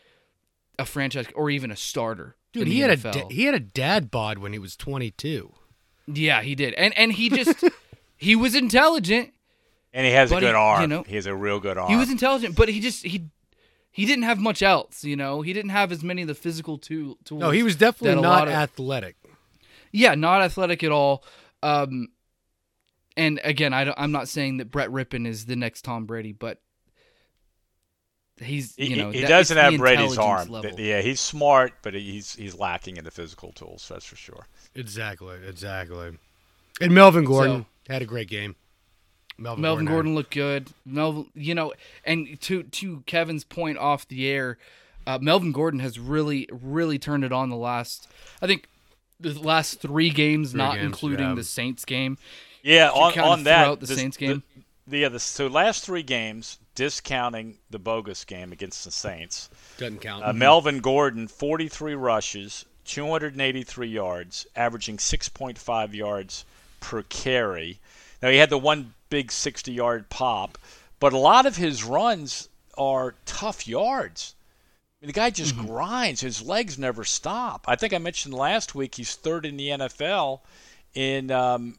[0.78, 2.36] a franchise or even a starter.
[2.52, 3.10] Dude, he had NFL.
[3.10, 5.52] a da- he had a dad bod when he was 22.
[6.06, 7.64] Yeah, he did, and and he just
[8.16, 9.30] he was intelligent.
[9.92, 10.80] And he has a good he- arm.
[10.82, 11.88] you know, he has a real good arm.
[11.90, 13.28] He was intelligent, but he just he
[13.90, 15.04] he didn't have much else.
[15.04, 17.40] You know, he didn't have as many of the physical tool, tools.
[17.40, 19.16] No, he was definitely not of- athletic.
[19.92, 21.24] Yeah, not athletic at all.
[21.62, 22.08] Um,
[23.16, 26.32] and again, I don't, I'm not saying that Brett Rypien is the next Tom Brady,
[26.32, 26.60] but
[28.40, 30.48] he's He, you know he that- doesn't have Brady's arm.
[30.48, 30.72] level.
[30.78, 33.86] Yeah, he's smart, but he's he's lacking in the physical tools.
[33.88, 34.46] That's for sure.
[34.74, 36.18] Exactly, exactly.
[36.80, 38.56] And Melvin Gordon had a great game.
[39.38, 40.70] Melvin, Melvin had- Gordon looked good.
[40.84, 41.72] Melvin, you know,
[42.04, 44.58] and to to Kevin's point off the air,
[45.06, 48.08] uh, Melvin Gordon has really really turned it on the last.
[48.40, 48.68] I think
[49.20, 51.34] the last three games, not games, including yeah.
[51.34, 52.18] the Saints game.
[52.62, 54.42] Yeah, you on, on that, throughout the Saints game?
[54.86, 59.48] the other so last three games, discounting the bogus game against the Saints.
[59.78, 60.24] Doesn't count.
[60.24, 66.44] Uh, Melvin Gordon, 43 rushes, 283 yards, averaging 6.5 yards
[66.80, 67.78] per carry.
[68.22, 70.58] Now he had the one big 60-yard pop,
[71.00, 74.34] but a lot of his runs are tough yards.
[75.00, 76.20] I mean, the guy just grinds.
[76.20, 77.66] His legs never stop.
[77.68, 80.40] I think I mentioned last week he's third in the NFL
[80.94, 81.78] in um,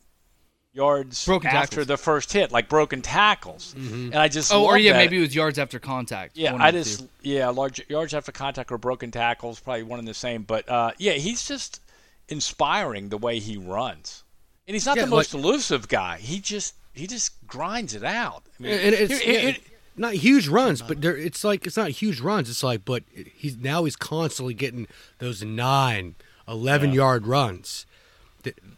[0.75, 1.88] yards Broken after tackles.
[1.88, 3.73] the first hit, like broken tackles.
[3.75, 4.97] And I just Oh, or yeah, that.
[4.99, 6.35] maybe it was yards after contact.
[6.38, 7.09] Yeah, I just two.
[7.23, 10.43] yeah, large yards after contact or broken tackles, probably one and the same.
[10.43, 11.81] But uh, yeah, he's just
[12.29, 14.23] inspiring the way he runs,
[14.67, 16.17] and he's not Yeah, the most elusive guy.
[16.17, 18.43] He just he just grinds it out.
[18.59, 19.61] I mean, and it's it- it- yeah,
[19.97, 22.49] not huge runs, but there, it's like it's not huge runs.
[22.49, 23.03] It's like, but
[23.35, 24.88] he's now he's constantly getting
[25.19, 26.15] those nine,
[26.47, 27.85] 11 yard runs.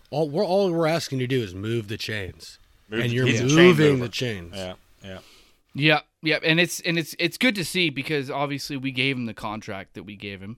[0.09, 3.25] That all we're all we're asking to do is move the chains, Move- and you're
[3.27, 4.53] he's chain moving the chains.
[4.55, 5.19] yeah, yeah.
[5.73, 9.25] Yeah, yeah, and it's and it's it's good to see because obviously we gave him
[9.27, 10.57] the contract that we gave him,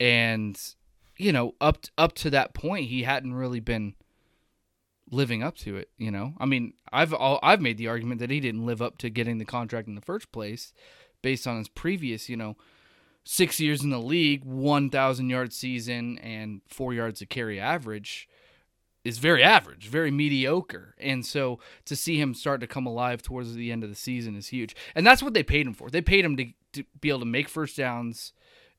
[0.00, 0.58] and
[1.16, 3.94] you know up up to that point he hadn't really been
[5.10, 5.90] living up to it.
[5.98, 8.96] You know, I mean, I've all, I've made the argument that he didn't live up
[8.98, 10.72] to getting the contract in the first place,
[11.20, 12.56] based on his previous, you know,
[13.22, 18.28] six years in the league, one thousand yard season and four yards a carry average
[19.04, 20.94] is very average, very mediocre.
[20.98, 24.34] And so to see him start to come alive towards the end of the season
[24.34, 24.74] is huge.
[24.94, 25.90] And that's what they paid him for.
[25.90, 28.32] They paid him to, to be able to make first downs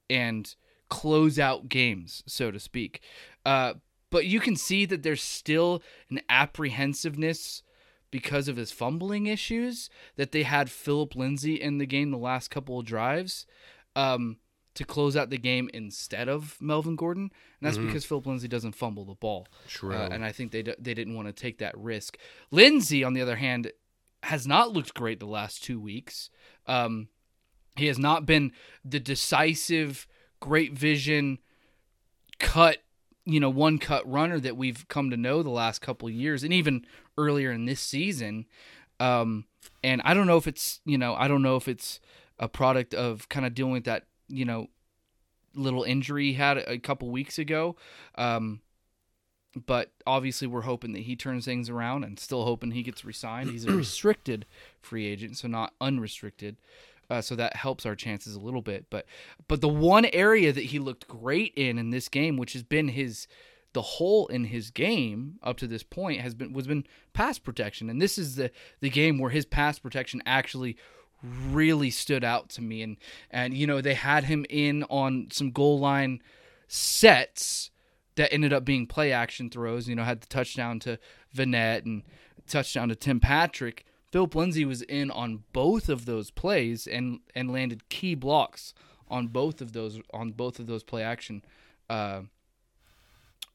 [0.10, 0.54] and
[0.90, 3.02] close out games, so to speak.
[3.46, 3.76] Uh,
[4.10, 7.64] but you can see that there's still an apprehensiveness
[8.12, 12.50] because of his fumbling issues that they had Philip Lindsay in the game the last
[12.50, 13.46] couple of drives.
[13.96, 14.38] Um,
[14.76, 18.74] to close out the game instead of Melvin Gordon, and that's because Philip Lindsay doesn't
[18.74, 19.48] fumble the ball.
[19.68, 19.96] True.
[19.96, 22.18] Uh, and I think they d- they didn't want to take that risk.
[22.52, 23.72] Lindsay, on the other hand,
[24.24, 26.30] has not looked great the last two weeks.
[26.68, 27.08] Um,
[27.76, 28.52] he has not been
[28.84, 30.08] the decisive,
[30.40, 31.40] great vision,
[32.40, 32.78] cut,
[33.26, 36.44] you know, one cut runner that we've come to know the last couple of years,
[36.44, 36.86] and even
[37.18, 38.46] earlier in this season.
[39.00, 39.46] Um,
[39.84, 42.00] and I don't know if it's you know I don't know if it's
[42.40, 44.68] a product of kind of dealing with that you know
[45.54, 47.76] little injury he had a couple weeks ago.
[48.16, 48.62] Um,
[49.66, 53.50] but obviously, we're hoping that he turns things around and still hoping he gets re-signed.
[53.50, 54.46] He's a restricted
[54.82, 56.58] free agent, so not unrestricted.
[57.10, 58.88] Uh, so that helps our chances a little bit.
[58.90, 59.06] But
[59.48, 62.90] but the one area that he looked great in in this game, which has been
[62.90, 63.28] his
[63.74, 67.90] the hole in his game up to this point, has been was been pass protection,
[67.90, 70.76] and this is the the game where his pass protection actually
[71.50, 72.82] really stood out to me.
[72.82, 72.98] And
[73.32, 76.22] and you know they had him in on some goal line
[76.68, 77.72] sets
[78.16, 80.98] that ended up being play action throws you know had the touchdown to
[81.36, 82.04] Vannett and
[82.48, 83.86] touchdown to Tim Patrick.
[84.12, 88.74] Philip Lindsay was in on both of those plays and and landed key blocks
[89.10, 91.44] on both of those on both of those play action
[91.90, 92.22] uh,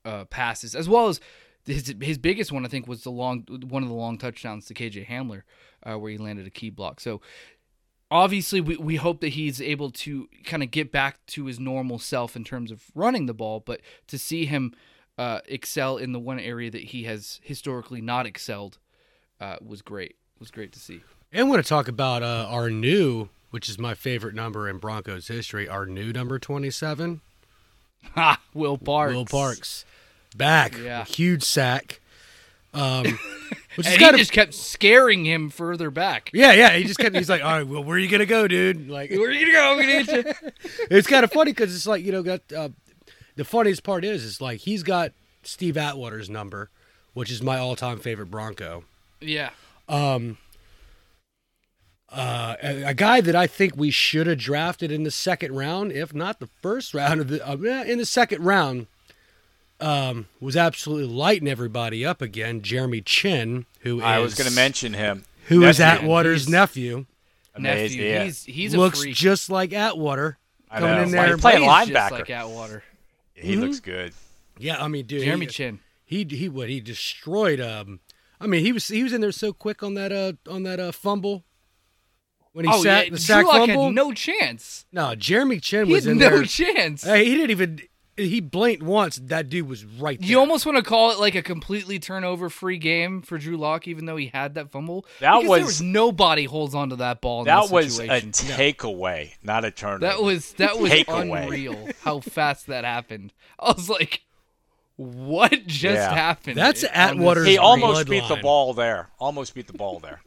[0.04, 1.20] uh, passes as well as
[1.66, 4.74] his his biggest one I think was the long one of the long touchdowns to
[4.74, 5.42] KJ Hamler
[5.84, 7.00] uh, where he landed a key block.
[7.00, 7.20] So
[8.10, 11.98] obviously we, we hope that he's able to kind of get back to his normal
[11.98, 14.74] self in terms of running the ball but to see him
[15.18, 18.78] uh, excel in the one area that he has historically not excelled
[19.40, 21.00] uh, was great was great to see
[21.32, 25.28] And want to talk about uh, our new, which is my favorite number in Broncos
[25.28, 27.20] history, our new number 27,
[28.14, 29.84] ha Will Parks Will Parks.
[30.36, 30.76] Back.
[30.78, 31.04] Yeah.
[31.04, 32.00] Huge sack.
[32.72, 33.04] Um,
[33.74, 36.76] which is and kind he of, just kept scaring him further back yeah, yeah.
[36.76, 38.88] He just kept, he's like, all right, well, where are you to go, dude?
[38.88, 40.34] Like, where are you gonna go I'm gonna
[40.90, 42.68] it's kind of funny because it's like, you know, got uh,
[43.36, 46.70] the funniest part is, is like he's got Steve Atwater's number,
[47.14, 48.84] which is my all time favorite Bronco.
[49.20, 49.50] yeah
[49.88, 50.38] Um,
[52.12, 55.92] uh, a, a guy that I think we should have drafted in the second round,
[55.92, 58.88] if not the first round of the uh, in the second round,
[59.80, 62.62] um, was absolutely lighting everybody up again.
[62.62, 65.24] Jeremy Chinn, who I was going to mention him.
[65.48, 66.02] who is Nephew.
[66.04, 67.06] Atwater's He's- nephew,
[67.54, 68.24] Amazing, nephew yeah.
[68.24, 70.38] he's he's looks a freak just like Atwater.
[70.70, 71.02] I coming know.
[71.02, 72.10] in Why there he playing Plays just linebacker.
[72.12, 72.82] like Atwater
[73.34, 74.12] he looks good.
[74.58, 77.60] Yeah, I mean, dude, Jeremy he, Chinn he he what he destroyed.
[77.60, 78.00] Um,
[78.40, 80.78] I mean, he was he was in there so quick on that uh on that
[80.78, 81.44] uh fumble
[82.52, 83.84] when he oh sat yeah the sack Drew Lock fumble.
[83.86, 86.44] had no chance no, Jeremy Chinn he was had in no there.
[86.44, 87.80] chance Hey, he didn't even.
[88.28, 89.16] He blinked once.
[89.16, 90.28] That dude was right there.
[90.28, 93.86] You almost want to call it like a completely turnover free game for Drew Lock,
[93.88, 95.06] even though he had that fumble.
[95.20, 97.40] That Because there was- was nobody holds onto that ball.
[97.40, 98.32] In That this was a situation.
[98.32, 100.00] takeaway, not a turnover.
[100.00, 101.44] that was that was Takeaway.
[101.44, 101.88] unreal.
[102.02, 103.32] How fast that happened.
[103.58, 104.22] I was like,
[104.96, 106.14] "What just Yeah.
[106.14, 107.64] happened?" That's on this Atwater's He screen?
[107.64, 109.10] almost beat the ball there.
[109.18, 110.20] Almost beat the ball there.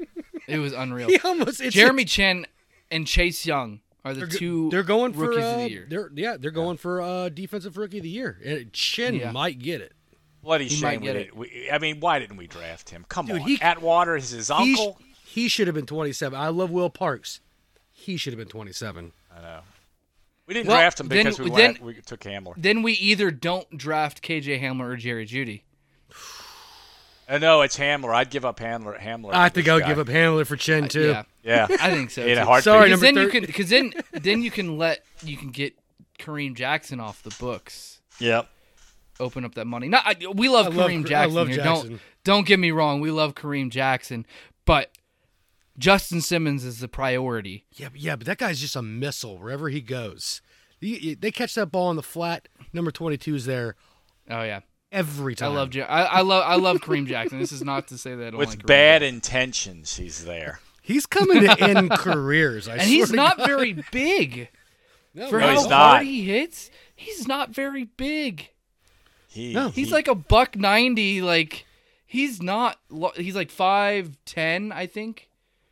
[0.47, 1.07] It was unreal.
[1.09, 2.47] He almost it's, Jeremy Chinn
[2.91, 4.69] and Chase Young are the They're, two.
[4.69, 5.85] they're going for rookies uh, of the year.
[5.89, 8.37] They're yeah, they're going for uh, defensive rookie of the year.
[8.43, 9.31] And Chinn Yeah.
[9.31, 9.93] might get it.
[10.41, 11.35] Bloody He shame we get didn't.
[11.37, 13.05] We, I mean, why didn't we draft him?
[13.07, 14.99] Come Dude, on, he- Atwater is his He, sh- uncle.
[15.25, 16.37] he should have been 27.
[16.37, 17.39] I love Will Parks.
[17.93, 19.13] He should have been 27.
[19.33, 19.59] I know.
[20.45, 22.55] We didn't Well, draft him then- because we, then- we took Hamler.
[22.57, 25.61] then we either don't draft KJ Hamler or Jerry Jeudy.
[27.27, 28.13] Uh, no, it's Hamler.
[28.13, 28.99] I'd give up Hamler.
[28.99, 29.33] Hamler.
[29.33, 29.87] I think I'll guy.
[29.87, 31.09] give up Hamler for Chinn too.
[31.09, 32.21] Yeah, Yeah, I think so.
[32.25, 32.45] In a too.
[32.45, 32.63] heartbeat.
[32.63, 35.73] Sorry, Because number then you can, because then then you can let you can get
[36.19, 38.01] Kareem Jackson off the books.
[38.19, 38.47] Yep.
[39.19, 39.87] Open up that money.
[39.87, 41.57] Not I, we love I love- Kareem I Jackson love here.
[41.57, 41.89] Jackson.
[41.89, 42.99] Don't don't get me wrong.
[43.01, 44.25] We love Kareem Jackson,
[44.65, 44.91] but
[45.77, 47.65] Justin Simmons is the priority.
[47.73, 50.41] Yeah, but- yeah, but that guy's just a missile wherever he goes.
[50.79, 52.47] You- you- They catch that ball on the flat.
[52.73, 53.75] Number 22 is there
[54.29, 54.61] Oh yeah,
[54.93, 55.47] every time.
[55.47, 55.55] I time.
[55.57, 57.39] love Ja- I, I love I love Kareem Jackson.
[57.39, 59.15] This is not to say that I don't With like bad Jackson.
[59.15, 60.59] intentions, he's there.
[60.81, 62.67] He's coming to end careers.
[62.67, 63.47] I and swear he's to not God.
[63.47, 64.49] very big
[65.15, 66.03] No, for No, how he's hard not.
[66.03, 66.69] he hits.
[66.95, 68.49] He's not very big.
[69.27, 69.69] He, No.
[69.69, 71.21] He's he- like a buck ninety.
[71.21, 71.65] Like
[72.05, 72.77] he's not.
[73.15, 75.29] He's like five ten, I think.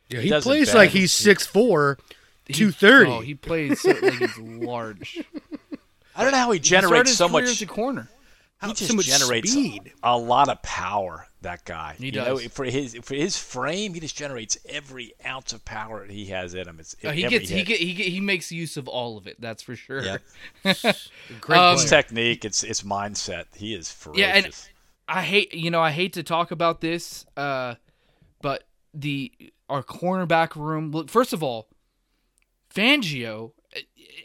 [0.08, 0.78] Yeah, he doesn't plays bend.
[0.78, 1.98] like he's 6'4",
[2.46, 3.10] He- 230.
[3.10, 5.24] Oh, he plays so, like he's large.
[6.14, 7.44] I don't know how he He generates his so much.
[7.44, 8.08] as a corner.
[8.62, 9.92] He just so much generates speed.
[10.02, 11.26] a lot of power.
[11.42, 11.96] That guy.
[11.98, 16.06] He you Know, for his for his frame, he just generates every ounce of power
[16.06, 16.78] he has in him.
[16.78, 19.40] It's Uh, he gets he get he get, he makes use of all of it.
[19.40, 20.02] That's for sure.
[20.04, 20.18] Yeah.
[21.40, 22.44] Great Um, It's technique.
[22.44, 23.46] It's it's mindset.
[23.56, 24.20] He is ferocious.
[24.20, 24.68] Yeah, and
[25.08, 27.74] I hate you know I hate to talk about this, uh,
[28.40, 28.62] but
[28.94, 29.32] the
[29.68, 30.92] our cornerback room.
[30.92, 31.68] Look, first of all,
[32.72, 33.52] Fangio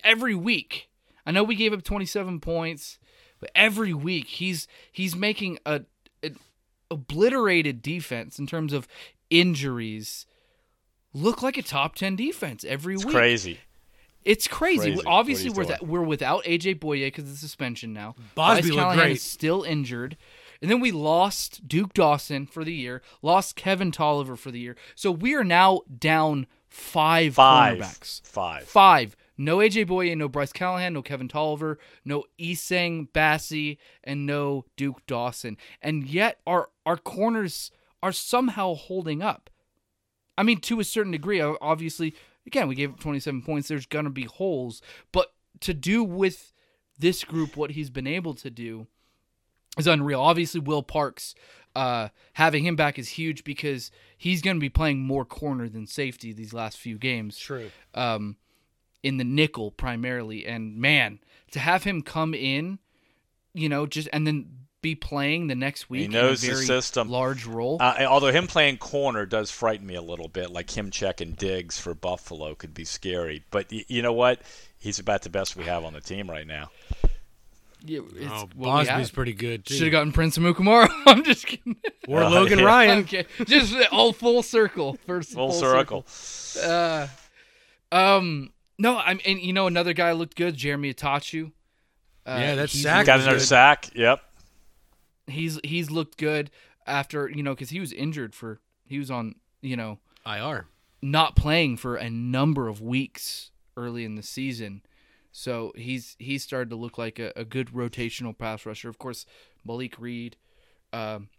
[0.04, 0.90] every week.
[1.26, 3.00] I know we gave up 27 points,
[3.40, 5.82] but every week he's he's making a,
[6.24, 6.38] an
[6.90, 8.88] obliterated defense in terms of
[9.30, 10.26] injuries
[11.14, 13.00] look like a top 10 defense every week.
[13.00, 13.16] it's week.
[13.16, 13.60] crazy.
[14.24, 14.92] It's crazy.
[14.92, 18.14] Crazy Obviously, we're he's that, we're without AJ Bouye because of the suspension now.
[18.36, 19.12] Bassey Bryce looked great.
[19.14, 20.18] is still injured,
[20.62, 24.76] and then we lost Duke Dawson for the year, lost Kevin Tolliver for the year.
[24.96, 27.78] So we are now down five, Five.
[27.78, 28.22] cornerbacks.
[28.28, 28.64] Five.
[28.66, 29.16] Five.
[29.38, 35.06] No AJ Bouye, no Bryce Callahan, no Kevin Tolliver, no Essang Bassey, and no Duke
[35.06, 35.58] Dawson.
[35.82, 37.72] And yet our our corners
[38.02, 39.50] are somehow holding up.
[40.38, 41.42] I mean, to a certain degree.
[41.42, 43.68] Obviously, again, we gave up 27 points.
[43.68, 46.54] There's gonna be holes, but to do with
[47.00, 48.88] this group what he's been able to do
[49.78, 50.22] is unreal.
[50.22, 51.36] Obviously, Will Parks,
[51.76, 55.86] uh, having him back is huge because he's going to be playing more corner than
[55.86, 57.70] safety these last few games True.
[57.94, 58.36] um,
[59.04, 60.46] in the nickel primarily.
[60.46, 61.20] And man,
[61.52, 62.80] to have him come in,
[63.54, 64.50] you know, just and then
[64.82, 67.10] be playing the next week He knows the in a very system.
[67.10, 67.78] large role.
[67.82, 71.80] Uh, although him playing corner does frighten me a little bit, like him checking digs
[71.80, 73.44] for Buffalo could be scary.
[73.50, 74.42] But y- you know what?
[74.78, 76.70] He's about the best we have on the team right now.
[77.84, 79.14] yeah, it's Oh, what Bassey's have.
[79.14, 79.74] pretty good too.
[79.74, 80.90] Should have gotten Prince Amukamara.
[81.08, 81.78] I'm just kidding.
[82.08, 82.66] or Uh, Logan yeah.
[82.66, 83.00] Ryan.
[83.00, 84.94] okay, just all full circle.
[85.08, 86.06] First Full, circle.
[86.64, 87.08] Uh,
[87.92, 91.52] um, no, I'm and you know another guy looked good, Jeremy Attaochu.
[92.26, 93.46] Uh, Yeah, that's he's sack Got another good.
[93.46, 93.90] sack.
[93.96, 94.22] Yep.
[95.28, 96.52] He's he's looked good
[96.86, 100.68] after you know because he was injured for he was on you know IR.
[101.02, 104.82] not playing for a number of weeks early in the season.
[105.32, 108.90] So he's he's started to look like a, a good rotational pass rusher.
[108.90, 109.26] Of course,
[109.66, 110.38] Malik Reed,
[110.94, 111.30] um,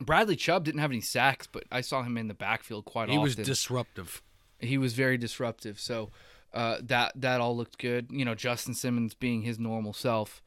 [0.00, 3.16] Bradley Chubb didn't have any sacks, but I saw him in the backfield quite He
[3.16, 3.20] often.
[3.20, 4.22] He was disruptive.
[4.58, 5.78] he was very disruptive.
[5.80, 6.10] So
[6.54, 8.06] uh, that that all looked good.
[8.10, 10.40] You know, Justin Simmons being his normal self,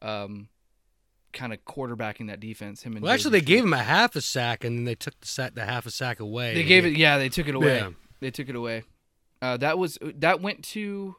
[0.00, 0.48] um,
[1.32, 2.82] kind of quarterbacking that defense.
[2.82, 5.20] Him and Well, actually, they gave him a half a sack, and then they took
[5.20, 6.54] the sack, the half a sack away.
[6.54, 6.96] They gave it.
[6.96, 7.78] Yeah, they took it away.
[7.78, 7.90] Yeah.
[8.20, 8.84] They took it away.
[9.42, 11.16] Uh, that was that went to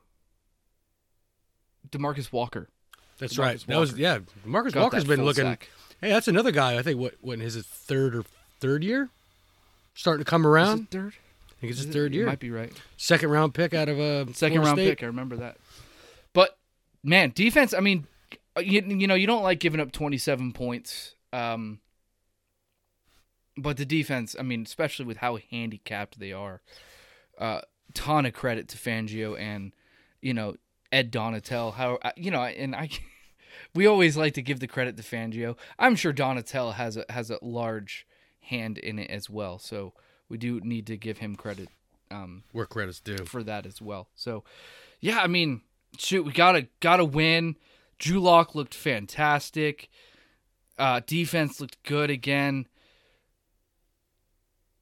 [1.89, 2.69] Demarcus Walker.
[3.17, 3.65] That's Demarcus right.
[3.67, 4.19] That was yeah.
[4.45, 5.43] Marcus Got Walker's been looking.
[5.43, 5.69] sack.
[6.01, 6.77] Hey, that's another guy.
[6.77, 8.23] I think what in his third or
[8.61, 9.09] third year,
[9.93, 10.89] starting to come around.
[10.91, 11.13] third?
[11.59, 12.25] I think it's Is his third year.
[12.25, 12.71] Might be right.
[12.95, 15.03] Second round pick out of a Second round pick.
[15.03, 15.57] I remember that.
[16.31, 16.57] But
[17.03, 17.73] man, defense.
[17.73, 18.07] I mean,
[18.57, 21.15] you, you know, you don't like giving up 27 points.
[21.33, 21.81] Um,
[23.57, 24.37] but the defense.
[24.39, 26.61] I mean, especially with how handicapped they are.
[27.37, 27.59] Uh,
[27.93, 29.73] ton of credit to Fangio and
[30.21, 30.55] you know
[30.93, 31.73] Ed Donatell.
[31.73, 32.89] How uh, you know, and I.
[33.75, 35.55] We always like to give the credit to Fangio.
[35.77, 38.07] I'm sure Donatell has a has a large
[38.41, 39.59] hand in it as well.
[39.59, 39.93] So
[40.29, 41.69] we do need to give him credit.
[42.11, 43.17] Um, Where credits due.
[43.25, 44.09] for that as well.
[44.15, 44.43] So,
[44.99, 45.61] yeah, I mean,
[45.97, 47.55] shoot, we gotta gotta win.
[47.99, 49.89] Drew Lock looked fantastic.
[50.77, 52.65] Uh, defense looked good again.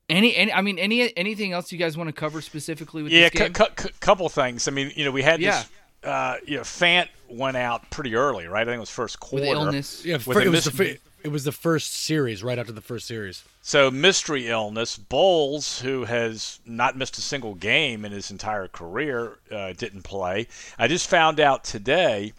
[0.09, 3.27] Any, any, I mean, any, anything else you guys want to cover specifically with Yeah,
[3.29, 3.53] this game?
[3.53, 4.67] cu- cu- couple things.
[4.67, 5.63] I mean, you know, we had Yeah.
[5.63, 5.69] this.
[6.09, 8.61] Uh, you know, Fant went out pretty early, right?
[8.61, 9.45] I think it was first with quarter.
[9.47, 10.05] illness.
[10.05, 12.79] Yeah, With it was the mis- fir- it was the first series right after the
[12.79, 13.43] first series.
[13.61, 14.95] So mystery illness.
[14.95, 20.47] Bolles, who has not missed a single game in his entire career, uh, didn't play.
[20.79, 22.31] I just found out today.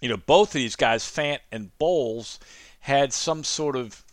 [0.00, 2.40] You know, both of these guys, Fant and Bolles,
[2.80, 4.04] had some sort of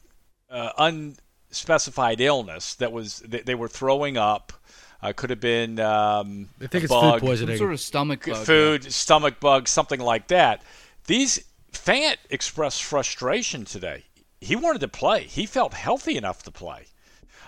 [0.52, 4.54] uh, unspecified illness that was they, they were throwing up.
[5.02, 7.58] Uh, could have been um, I think a it's bug, food poisoning.
[7.58, 8.46] Some sort of stomach bug.
[8.46, 10.62] food, stomach bug, something like that.
[11.08, 14.04] These Fant expressed frustration today.
[14.40, 15.24] He wanted to play.
[15.24, 16.86] He felt healthy enough to play.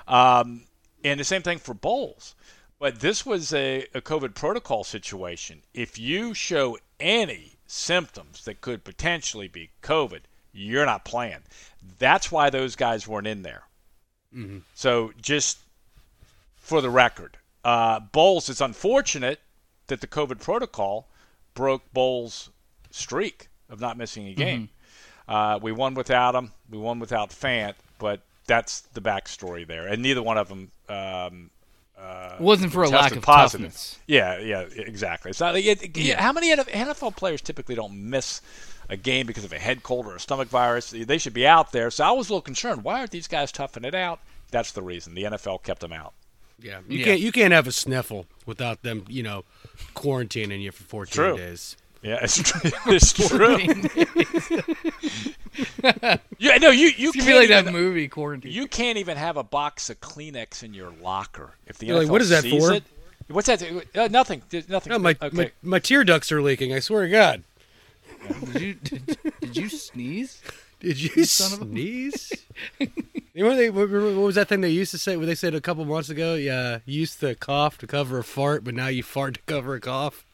[0.08, 0.64] Um,
[1.04, 2.36] and the same thing for Bolles.
[2.80, 5.62] But this was a, a COVID protocol situation.
[5.74, 10.22] If you show any symptoms that could potentially be COVID,
[10.52, 11.44] you're not playing.
[11.98, 13.64] That's why those guys weren't in there.
[14.76, 15.60] So just
[16.58, 19.40] for the record, uh, Bolles, it's unfortunate
[19.88, 21.08] that the COVID protocol
[21.54, 22.50] broke Bolles'
[22.92, 24.70] streak of not missing a game.
[25.28, 26.52] Uh, we won without him.
[26.70, 29.88] We won without Fant, but that's the backstory there.
[29.88, 31.50] And neither one of them um,
[31.98, 33.68] It wasn't for a lack of positive.
[33.68, 34.00] toughness.
[34.08, 35.30] Yeah, yeah, exactly.
[35.32, 38.42] It's not, it, it- How many NFL players typically don't miss
[38.90, 40.92] a game because of a head cold or a stomach virus?
[40.92, 41.90] They should be out there.
[41.90, 42.84] So I was a little concerned.
[42.84, 44.20] Why aren't these guys toughing it out?
[44.52, 45.16] That's the reason.
[45.16, 46.14] The NFL kept them out.
[46.62, 47.06] yeah, you Yeah.
[47.06, 49.46] can't you can't have a sniffle without them, you know,
[49.96, 51.38] quarantining you for 14 True.
[51.38, 51.76] days.
[52.04, 52.72] Yeah, it's true.
[52.88, 53.58] It's true.
[56.38, 58.51] yeah, no, you you It's can't be like even, that movie Quarantine.
[58.51, 62.10] You can't even have a box of Kleenex in your locker if the You're like,
[62.10, 62.74] what is that sees for?
[62.74, 62.84] It,
[63.30, 63.64] what's that?
[63.95, 64.41] Uh, nothing.
[64.49, 64.91] There's Nothing.
[64.91, 65.36] No, my, okay.
[65.36, 66.74] my my tear ducts are leaking.
[66.74, 67.43] I swear to God.
[68.54, 70.41] Did you did, did you sneeze?
[70.80, 72.34] Did you son of a- sneeze?
[72.80, 72.89] you
[73.36, 75.16] know, they, what, what was that thing they used to say?
[75.16, 76.36] What they said a couple months ago?
[76.36, 79.76] Yeah, you used to cough to cover a fart, but now you fart to cover
[79.76, 80.26] a cough.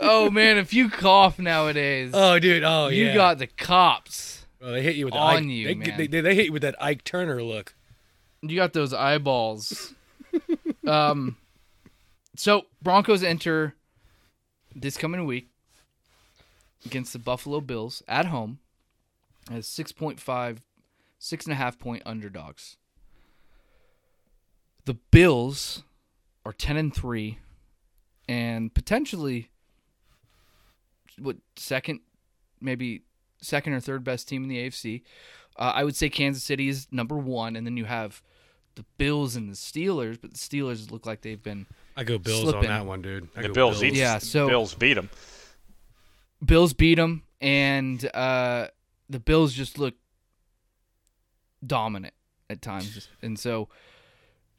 [0.00, 2.62] Oh man, if you cough nowadays, Oh, dude.
[2.64, 3.14] Oh, you yeah.
[3.14, 4.46] got the cops.
[4.62, 5.94] Oh, they hit you with the on Ike, you, they, man.
[5.96, 7.74] They, they, they hit you with that Ike Turner look.
[8.42, 9.94] You got those eyeballs.
[10.86, 11.36] um,
[12.36, 13.74] so Broncos enter
[14.74, 15.48] this coming week
[16.86, 18.58] against the Buffalo Bills at home
[19.50, 20.58] as 6.5,
[21.18, 22.76] six and a half point underdogs.
[24.84, 25.82] The Bills
[26.44, 27.38] are 10 and 3
[28.28, 29.50] and potentially
[31.18, 32.00] what second
[32.60, 33.02] maybe
[33.42, 35.02] second or third best team in the AFC.
[35.58, 38.22] Uh, I would say Kansas City is number 1 and then you have
[38.76, 41.66] the Bills and the Steelers, but the Steelers look like they've been
[41.96, 42.70] I go Bills Slipping.
[42.70, 43.28] on that one, dude.
[43.36, 45.10] I the go Bills, eat- Yeah, so- Bills beat them.
[46.42, 48.68] Bills beat them, and uh,
[49.10, 49.92] the Bills just look
[51.66, 52.14] dominant
[52.48, 53.08] at times.
[53.20, 53.68] And so,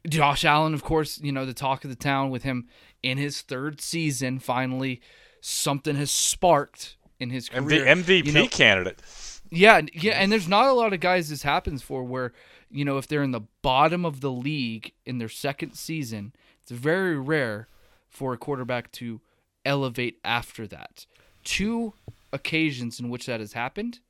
[0.08, 2.68] Josh Allen, of course, you know the talk of the town with him
[3.02, 4.38] in his third season.
[4.38, 5.00] Finally,
[5.40, 7.84] something has sparked in his career.
[7.84, 9.00] MVP You know, candidate.
[9.50, 12.32] yeah, yeah, and there's not a lot of guys this happens for where
[12.70, 16.32] you know if they're in the bottom of the league in their second season,
[16.62, 17.68] it's very rare
[18.08, 19.20] for a quarterback to
[19.64, 21.06] elevate after that.
[21.44, 21.94] Two
[22.32, 24.00] occasions in which that has happened.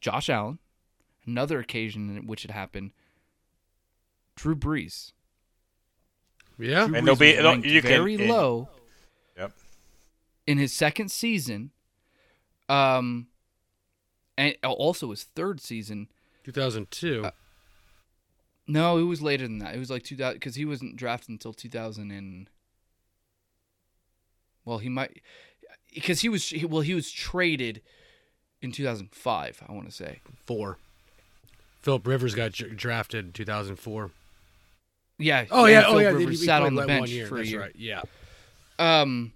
[0.00, 0.58] Josh Allen,
[1.26, 2.92] another occasion in which it happened.
[4.36, 5.12] Drew Brees.
[6.58, 6.86] Yeah.
[6.86, 8.68] Drew And there'll Brees be it'll, ranked you very and- low
[9.36, 9.52] Yep.
[10.46, 11.72] in his second season.
[12.68, 13.28] Um,
[14.38, 16.08] and also his third season.
[16.44, 17.24] 2002.
[17.24, 17.30] Uh,
[18.66, 19.74] No, it was later than that.
[19.74, 22.50] It was like 2000 because he wasn't drafted until 2000 and
[24.64, 25.22] well, he might
[25.94, 27.80] because he was well he was traded
[28.60, 29.62] in 2005.
[29.68, 30.20] I want to say.
[30.44, 30.78] four.
[31.82, 34.10] Philip Rivers got drafted in 2004.
[35.18, 35.46] Yeah.
[35.50, 36.08] Oh yeah, oh yeah.
[36.08, 37.60] Rivers sat on the bench for a year.
[37.60, 37.72] right.
[37.74, 38.02] Yeah.
[38.78, 39.32] Um,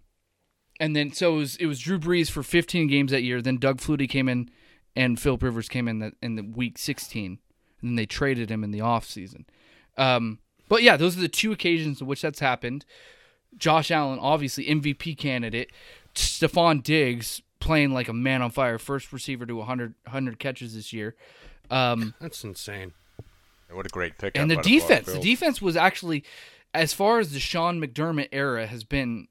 [0.78, 3.40] and then so it was it was Drew Brees for 15 games that year.
[3.40, 4.50] Then Doug Flutie came in,
[4.96, 7.38] and Philip Rivers came in the, in the week 16,
[7.80, 9.46] and then they traded him in the off season.
[9.96, 12.84] Um, but yeah, those are the two occasions in which that's happened.
[13.56, 15.70] Josh Allen, obviously MVP candidate.
[16.14, 20.92] Stefon Diggs playing like a man on fire, first receiver to 100, 100 catches this
[20.92, 21.14] year.
[21.70, 22.92] Um, That's insane.
[23.72, 24.36] What a great pick.
[24.36, 26.24] and the defense, the defense was actually,
[26.74, 29.28] as far as the Sean McDermott era has been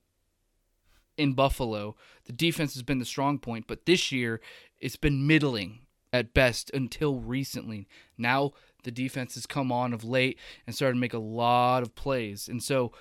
[1.18, 3.66] in Buffalo, the defense has been the strong point.
[3.68, 4.40] But this year,
[4.80, 5.80] it's been middling
[6.14, 7.88] at best until recently.
[8.18, 11.96] Now the defense has come on of late and started to make a lot of
[11.96, 12.94] plays, and so,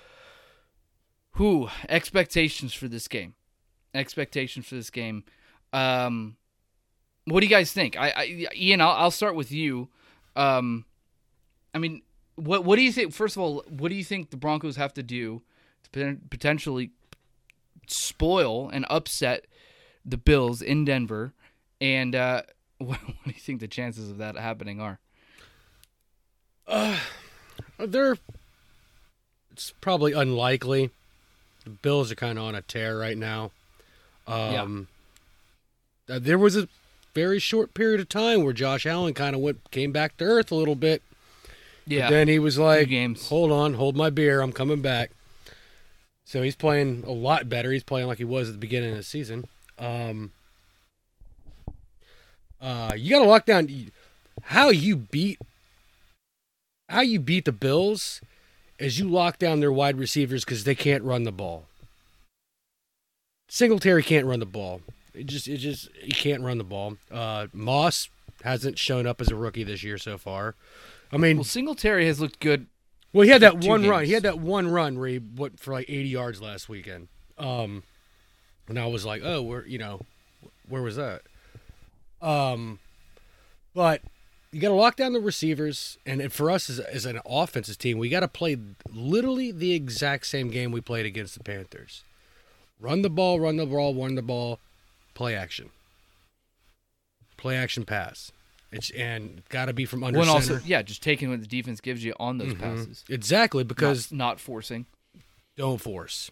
[1.31, 3.35] who expectations for this game?
[3.93, 5.23] Expectations for this game.
[5.71, 6.35] Um,
[7.25, 7.95] What do you guys think?
[7.97, 9.89] I, I Ian, I'll, I'll start with you.
[10.35, 10.85] Um,
[11.73, 12.01] I mean,
[12.35, 13.13] what what do you think?
[13.13, 15.41] First of all, what do you think the Broncos have to do
[15.91, 16.91] to potentially
[17.87, 19.45] spoil and upset
[20.05, 21.33] the Bills in Denver?
[21.81, 22.43] And uh,
[22.77, 24.99] what, what do you think the chances of that happening are?
[26.67, 26.97] Uh,
[27.79, 28.17] they're
[29.51, 30.91] it's probably unlikely.
[31.65, 33.51] The Bills are kind of on a tear right now.
[34.25, 34.87] Um,
[36.07, 36.15] yeah.
[36.15, 36.69] Uh, there was a
[37.13, 40.51] very short period of time where Josh Allen kind of went came back to earth
[40.51, 41.01] a little bit.
[41.85, 42.07] Yeah.
[42.07, 42.89] But then he was like,
[43.23, 44.41] "Hold on, hold my beer.
[44.41, 45.11] I'm coming back."
[46.25, 47.71] So he's playing a lot better.
[47.71, 49.45] He's playing like he was at the beginning of the season.
[49.79, 50.31] Um,
[52.61, 53.91] uh, you got to lock down
[54.43, 55.39] how you beat
[56.87, 58.21] how you beat the Bills
[58.77, 61.65] is you lock down their wide receivers because they can't run the ball.
[63.47, 64.81] Singletary can't run the ball.
[65.13, 66.97] It just it just he can't run the ball.
[67.11, 68.09] Uh, Moss
[68.43, 70.55] hasn't shown up as a rookie this year so far.
[71.11, 72.67] I mean, well, Singletary has looked good.
[73.13, 73.89] Well, he had that one games.
[73.89, 74.05] run.
[74.05, 77.07] He had that one run where he went for like 80 yards last weekend.
[77.37, 77.83] Um,
[78.67, 80.01] and I was like, oh, where you know,
[80.67, 81.21] where was that?
[82.21, 82.79] Um,
[83.73, 84.01] but
[84.51, 87.97] you got to lock down the receivers, and for us as, as an offensive team,
[87.97, 88.57] we got to play
[88.91, 92.03] literally the exact same game we played against the Panthers.
[92.79, 94.59] Run the ball, run the ball, run the ball,
[95.13, 95.69] play action,
[97.37, 98.31] play action pass.
[98.71, 100.31] It's and got to be from under center.
[100.31, 102.61] Also, yeah, just taking what the defense gives you on those mm-hmm.
[102.61, 103.03] passes.
[103.09, 104.85] Exactly because not, not forcing.
[105.57, 106.29] Don't force.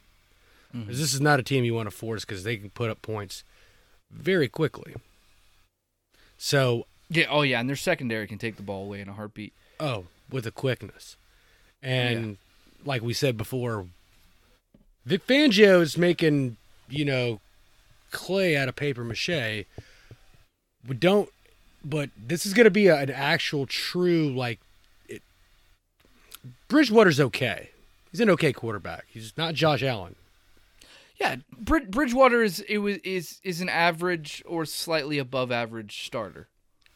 [0.76, 0.90] Mm-hmm.
[0.90, 3.44] This is not a team you want to force because they can put up points
[4.12, 4.96] very quickly.
[6.38, 9.54] So yeah, oh yeah, and their secondary can take the ball away in a heartbeat.
[9.80, 11.16] Oh, with a quickness.
[11.82, 12.36] And yeah.
[12.86, 13.88] like we said before,
[15.06, 16.58] Vic Fangio is making,
[16.90, 17.40] you know,
[18.12, 19.66] clay out of paper mache.
[20.88, 21.30] We don't
[21.90, 24.60] but this is going to be a, an actual true like
[25.08, 25.22] it,
[26.68, 27.70] Bridgewater's okay.
[28.12, 29.06] He's an okay quarterback.
[29.10, 30.16] He's not Josh Allen.
[31.20, 36.48] Yeah, Bridgewater is it was is is an average or slightly above average starter.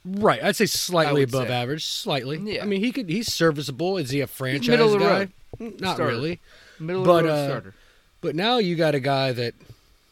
[0.03, 1.53] Right, I'd say slightly above say.
[1.53, 2.37] average, slightly.
[2.37, 3.97] Yeah, I mean he could he's serviceable.
[3.97, 5.29] Is he a franchise middle guy?
[5.59, 5.79] Road.
[5.79, 6.05] Not starter.
[6.05, 6.39] really.
[6.79, 7.73] Middle but, of the road uh, starter.
[8.19, 9.53] But now you got a guy that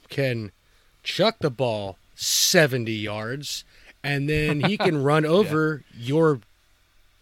[0.09, 0.51] can
[1.03, 3.63] chuck the ball seventy yards,
[4.03, 6.05] and then he can run over yeah.
[6.05, 6.39] your.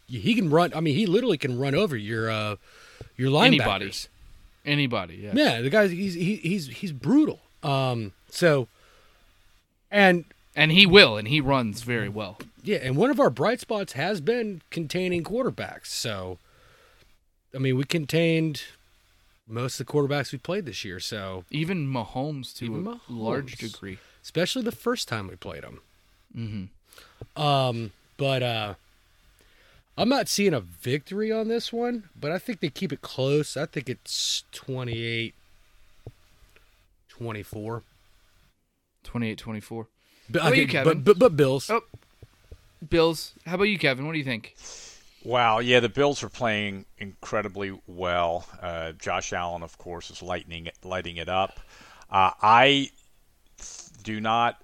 [0.08, 0.72] He can run.
[0.74, 2.56] I mean, he literally can run over your uh,
[3.16, 4.08] your linebackers.
[4.66, 5.16] Anybody.
[5.16, 5.16] Anybody.
[5.16, 5.32] Yeah.
[5.34, 5.62] Yeah.
[5.62, 7.40] The guy's He's he, he's he's brutal.
[7.64, 8.14] Um.
[8.30, 8.68] So.
[9.90, 12.40] And and he will, and he runs very well.
[12.62, 15.86] Yeah, and one of our bright spots has been containing quarterbacks.
[15.86, 16.40] So,
[17.56, 18.64] I mean, we contained
[19.48, 21.00] most of the quarterbacks we played this year.
[21.00, 25.64] So even Mahomes to even a Mahomes, large degree, especially the first time we played
[25.64, 25.80] him.
[26.36, 27.42] Mm-hmm.
[27.42, 28.74] Um, but uh,
[29.98, 33.58] I'm not seeing a victory on this one, but I think they keep it close.
[33.58, 35.34] I think it's 28
[37.10, 37.84] 24.
[39.04, 39.88] 28 24.
[40.30, 40.94] But, okay, you, Kevin?
[40.94, 41.70] But, but, but Bills.
[41.70, 41.82] Oh,
[42.88, 43.34] Bills.
[43.46, 44.06] How about you, Kevin?
[44.06, 44.56] What do you think?
[45.24, 48.46] Wow, yeah, the Bills are playing incredibly well.
[48.62, 51.60] Uh, Josh Allen, of course, is lightning lighting it up.
[52.10, 52.92] Uh, I
[54.04, 54.62] do not.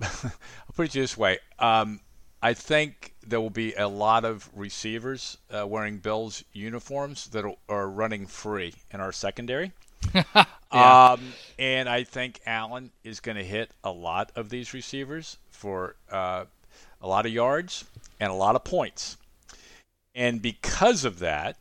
[0.78, 1.40] Put it this way.
[1.58, 1.98] Um,
[2.40, 7.88] I think there will be a lot of receivers uh, wearing Bills uniforms that are
[7.88, 9.72] running free in our secondary.
[10.14, 10.44] yeah.
[10.70, 15.96] um, and I think Allen is going to hit a lot of these receivers for
[16.12, 16.44] uh,
[17.02, 17.84] a lot of yards
[18.20, 19.16] and a lot of points.
[20.14, 21.56] And because of that,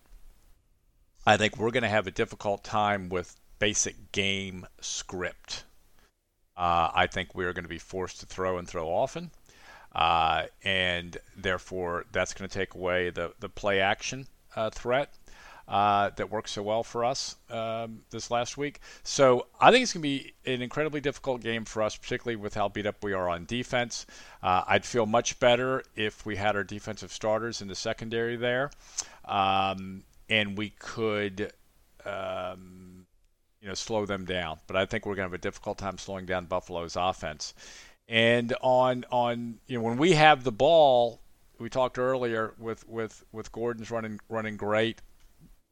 [1.26, 5.64] I think we're going to have a difficult time with basic game script.
[6.58, 9.32] Uh, I think we are going to be forced to throw and throw often.
[9.94, 15.14] Uh, and therefore, that's going to take away the, the play action uh, threat
[15.68, 18.80] uh, that worked so well for us um, this last week.
[19.04, 22.54] So I think it's going to be an incredibly difficult game for us, particularly with
[22.54, 24.06] how beat up we are on defense.
[24.42, 28.72] Uh, I'd feel much better if we had our defensive starters in the secondary there,
[29.26, 31.52] um, and we could.
[32.06, 32.87] Um,
[33.62, 35.98] you know, slow them down, but I think we're going to have a difficult time
[35.98, 37.54] slowing down Buffalo's offense.
[38.08, 41.20] And on on you know when we have the ball,
[41.60, 45.02] we talked earlier with with with Gordon's running running great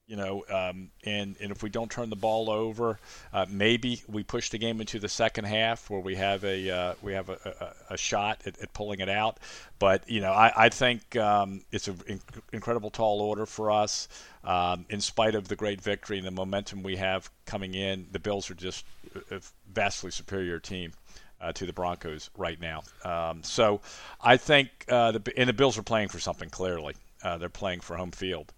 [0.08, 3.00] you know, um, and and if we don't turn the ball over,
[3.34, 6.94] uh, maybe we push the game into the second half where we have a uh,
[7.02, 9.40] we have a, a, a shot at, at, pulling it out.
[9.80, 14.08] But you know, I, I think um, it's an inc- incredible tall order for us.
[14.44, 18.20] Um, in spite of the great victory and the momentum we have coming in, the
[18.20, 18.86] Bills are just
[19.32, 19.42] a
[19.74, 20.94] vastly superior team
[21.42, 22.84] uh, to the Broncos right now.
[23.04, 23.82] Um, so
[24.22, 26.96] I think uh, the and the Bills are playing for something clearly.
[27.24, 28.54] Uh, they're playing for home field.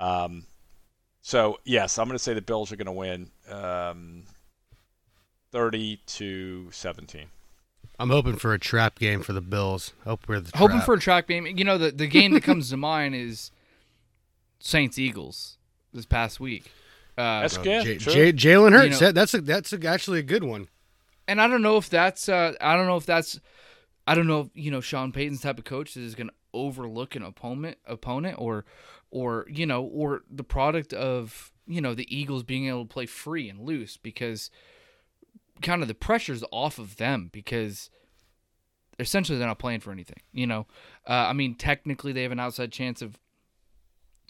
[0.00, 0.44] Um,
[1.28, 4.22] so yes, I'm going to say the Bills are going to win um,
[5.52, 7.26] 30 to 17.
[7.98, 9.92] I'm hoping for a trap game for the Bills.
[10.04, 10.86] Hope we're the Hoping trap.
[10.86, 11.46] for a trap game.
[11.46, 13.50] You know, the, the game that comes to mind is
[14.60, 15.58] Saints Eagles
[15.92, 16.70] this past week.
[17.18, 17.98] Uh, That's Uh, good.
[17.98, 19.00] J- J- Jalen Hurts.
[19.00, 20.68] You know- that's a, that's a, actually a good one.
[21.26, 23.38] and I don't know if that's uh, I don't know if that's
[24.06, 26.34] I don't know if you know Sean Payton's type of coach that is going to
[26.54, 28.64] overlook an opponent opponent or
[29.10, 33.06] or you know or the product of you know the Eagles being able to play
[33.06, 34.50] free and loose because
[35.60, 37.90] kind of the pressure's off of them because
[38.98, 40.66] essentially they're not playing for anything you know?
[41.06, 43.18] Uh, I mean technically they have an outside chance of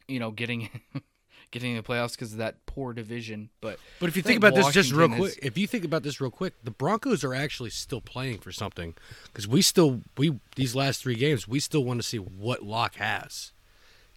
[0.06, 0.68] you know getting
[1.50, 4.52] getting in the playoffs because of that poor division but But if you think think
[4.52, 7.24] about this just real quick, is- if you think about this real quick, the Broncos
[7.24, 8.94] are actually still playing for something
[9.26, 12.96] because we still we these last three games we still want to see what Lock
[12.96, 13.52] has.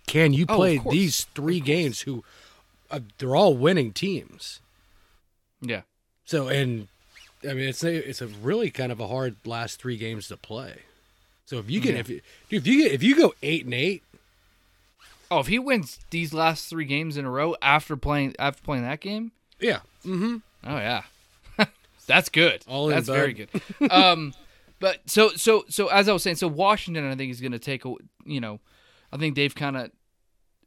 [0.07, 0.93] Can you Oh, play course.
[0.93, 2.01] these three games?
[2.01, 2.23] Who
[2.89, 4.59] uh, they're all winning teams.
[5.61, 5.81] yeah
[6.25, 6.87] So and
[7.43, 10.37] I mean it's a, it's a really kind of a hard last three games to
[10.37, 10.81] play.
[11.45, 11.99] So if you get Yeah.
[12.01, 14.03] if you dude, if you get if you go eight and eight,
[15.31, 18.83] Oh, if he wins these last three games in a row after playing after playing
[18.83, 20.37] that game, yeah, mm-hmm.
[20.65, 21.03] oh yeah,
[22.05, 22.63] that's good.
[22.67, 23.13] All in, that's bud.
[23.15, 23.49] very good.
[23.89, 24.33] um,
[24.81, 27.59] but so so so as I was saying, so Washington, I think is going to
[27.59, 27.93] take a
[28.25, 28.59] you know,
[29.13, 29.91] I think they've kind of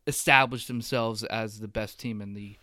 [0.07, 2.57] established themselves as the best team in the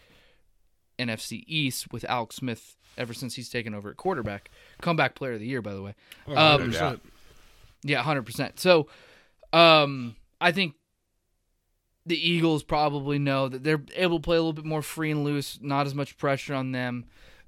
[0.98, 4.50] NFC East with Alex Smith ever since he's taken over at quarterback,
[4.82, 5.96] comeback player of the year, by the way.
[6.28, 7.00] Oh, Um, 100%.
[7.84, 8.60] Yeah, hundred percent.
[8.60, 8.88] So,
[9.54, 10.76] um, I think
[12.06, 15.24] the Eagles probably know that they're able to play a little bit more free and
[15.24, 17.06] loose, not as much pressure on them.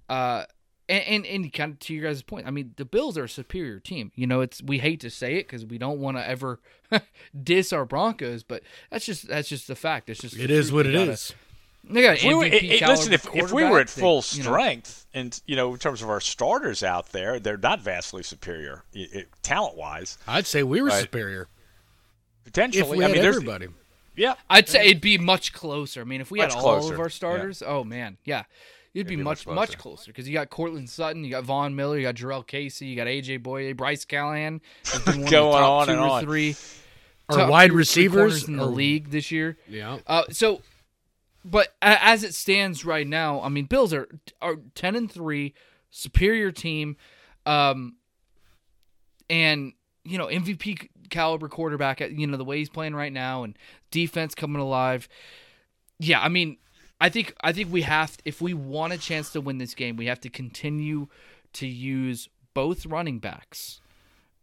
[0.10, 0.44] Uh,
[0.90, 3.30] and, and, and kind of to your guys' point, I mean, the Bills are a
[3.30, 4.12] superior team.
[4.16, 6.60] You know, it's we hate to say it because we don't want to ever
[7.44, 10.10] diss our Broncos, but that's just that's just the fact.
[10.10, 11.34] It's just It is what They it got a- is.
[11.86, 13.88] They got If we were, MVP it- it- listen, if, if we were quarterback, at
[13.96, 17.40] they- full you know- strength, and you know, in terms of our starters out there,
[17.40, 18.84] they're not vastly superior
[19.42, 20.18] talent wise.
[20.28, 21.02] I'd say we were Right.
[21.02, 21.48] superior
[22.44, 23.68] Potentially, if we I had mean, there's everybody.
[24.16, 24.36] Yeah.
[24.50, 26.02] I'd say it'd be much closer.
[26.02, 27.10] I mean, if we Much had all closer, of our yeah.
[27.10, 28.44] starters, oh man, yeah,
[28.94, 29.78] you'd be, be much much much closer.
[29.78, 32.96] closer because you got Courtland Sutton, you got Von Miller, you got Jurrell Casey, you
[32.96, 36.02] got AJ Bouye, Bryce Callahan, who's been one of the Going top on two and
[36.02, 36.24] or on.
[36.24, 36.56] three,
[37.30, 39.58] Our top wide two three receivers in the are- league this year.
[39.68, 39.98] Yeah.
[40.06, 40.62] Uh, so,
[41.44, 44.08] but as it stands right now, I mean, Bills are
[44.42, 45.54] are ten and three,
[45.90, 46.98] superior team,
[47.46, 47.96] um,
[49.30, 52.02] and you know MVP caliber quarterback.
[52.02, 53.58] at You know the way he's playing right now, and
[53.92, 55.08] defense coming alive.
[56.00, 56.58] Yeah, I mean,
[57.00, 59.96] I think I think we have if we want a chance to win this game,
[59.96, 61.08] we have to continue
[61.54, 63.80] to use both running backs.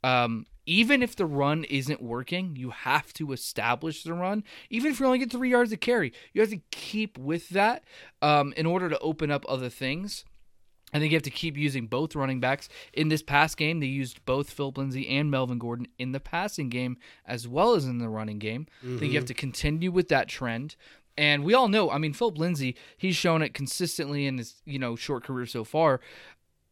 [0.03, 4.45] Um, even if the run isn't working, you have to establish the run.
[4.71, 7.83] Even if you only get three yards of carry, you have to keep with that
[8.23, 10.25] um, in order to open up other things.
[10.93, 12.69] I think you have to keep using both running backs.
[12.93, 16.69] In this past game, they used both Phillip Lindsay and Melvin Gordon in the passing
[16.69, 18.67] game as well as in the running game.
[18.97, 20.77] I think you have to continue with that trend.
[21.17, 24.79] And we all know, I mean, Phillip Lindsay, he's shown it consistently in his you
[24.79, 26.01] know short career so far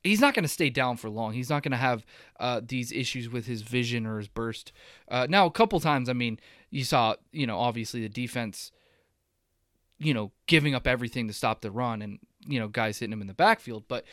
[0.03, 1.33] he's not going to stay down for long.
[1.33, 2.05] He's not going to have
[2.39, 4.73] uh, these issues with his vision or his burst.
[5.09, 6.39] Uh, now, a couple times, I mean,
[6.71, 8.71] you saw, you know, obviously the defense,
[9.99, 13.20] you know, giving up everything to stop the run, and you know, guys hitting him
[13.20, 13.84] in the backfield.
[13.86, 14.05] But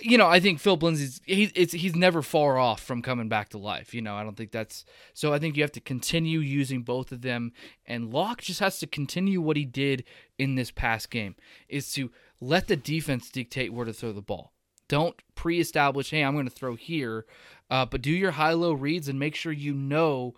[0.00, 3.48] you know, I think Phil Lindsay's he's it's he's never far off from coming back
[3.50, 3.94] to life.
[3.94, 5.32] You know, I don't think that's so.
[5.32, 7.52] I think you have to continue using both of them,
[7.86, 10.04] and Lock just has to continue what he did
[10.38, 11.34] in this past game,
[11.68, 14.52] is to let the defense dictate where to throw the ball.
[14.88, 17.26] Don't pre-establish, hey, I'm going to throw here,
[17.68, 20.34] uh, but do your high-low reads and make sure you know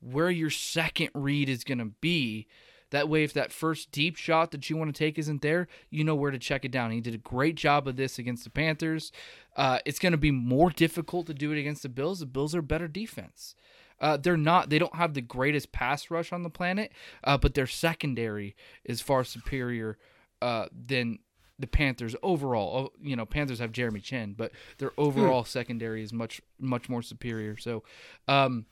[0.00, 2.46] where your second read is going to be.
[2.94, 6.04] That way, if that first deep shot that you want to take isn't there, you
[6.04, 6.92] know where to check it down.
[6.92, 9.10] He did a great job of this against the Panthers.
[9.56, 12.20] Uh, it's going to be more difficult to do it against the Bills.
[12.20, 13.56] The Bills are better defense.
[14.00, 14.70] Uh, they're not.
[14.70, 16.92] They don't have the greatest pass rush on the planet,
[17.24, 19.98] uh, but their secondary is far superior
[20.40, 21.18] uh, than
[21.58, 22.76] the Panthers overall.
[22.76, 27.02] Oh, You know, Panthers have Jeremy Chinn, but their overall secondary is much much more
[27.02, 27.56] superior.
[27.56, 27.82] So,
[28.28, 28.66] um,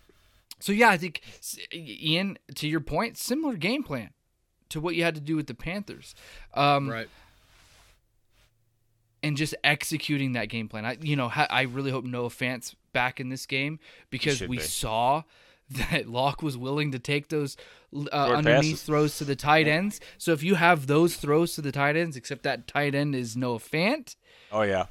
[0.63, 1.21] so yeah, I think
[1.75, 4.11] Ian, to your point, similar game plan
[4.71, 6.15] to what you had to do with the Panthers.
[6.55, 7.09] Um, Right.
[9.23, 10.85] and just executing that game plan.
[10.85, 13.79] I, you know, I really hope Noah Fant's back in this game
[14.11, 14.63] because we be.
[14.63, 15.23] saw
[15.71, 17.57] that Lock was willing to take those
[17.95, 18.83] uh, underneath passes.
[18.83, 20.01] throws to the tight ends.
[20.19, 23.37] So if you have those throws to the tight ends, except that tight end is
[23.37, 24.17] Noah Fant,
[24.51, 24.87] Oh yeah.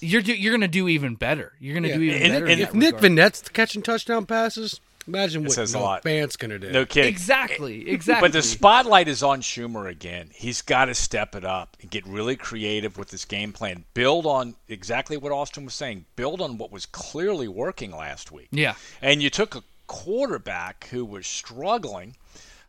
[0.00, 1.52] you're do, you're gonna do even better.
[1.58, 2.46] You're gonna Yeah, do even and- better.
[2.46, 3.12] and If that Nick regard.
[3.18, 6.02] Vannett's catching touchdown passes, imagine what says a Noah lot.
[6.02, 6.70] Fant's gonna do.
[6.70, 7.08] No kidding.
[7.10, 8.28] exactly, exactly.
[8.28, 10.30] But the spotlight is on Shurmur again.
[10.32, 13.84] He's got to step it up and get really creative with his game plan.
[13.94, 16.04] Build on exactly what Austin was saying.
[16.16, 18.48] Build on what was clearly working last week.
[18.50, 22.16] yeah, And you took a quarterback who was struggling,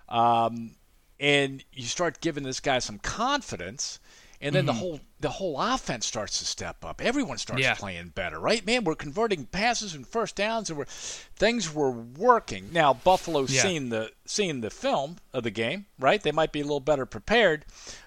[0.10, 0.72] um,
[1.20, 4.00] and you start giving this guy some confidence,
[4.44, 7.02] and then the whole the whole offense starts to step up.
[7.02, 7.76] Everyone starts Yeah.
[7.76, 8.66] playing better, right?
[8.66, 12.72] Man, we're converting passes and first downs, and we're things were working.
[12.74, 13.62] Now Buffalo's Yeah.
[13.64, 16.22] seeing the seeing the film of the game, right?
[16.22, 17.66] They might be a little better prepared.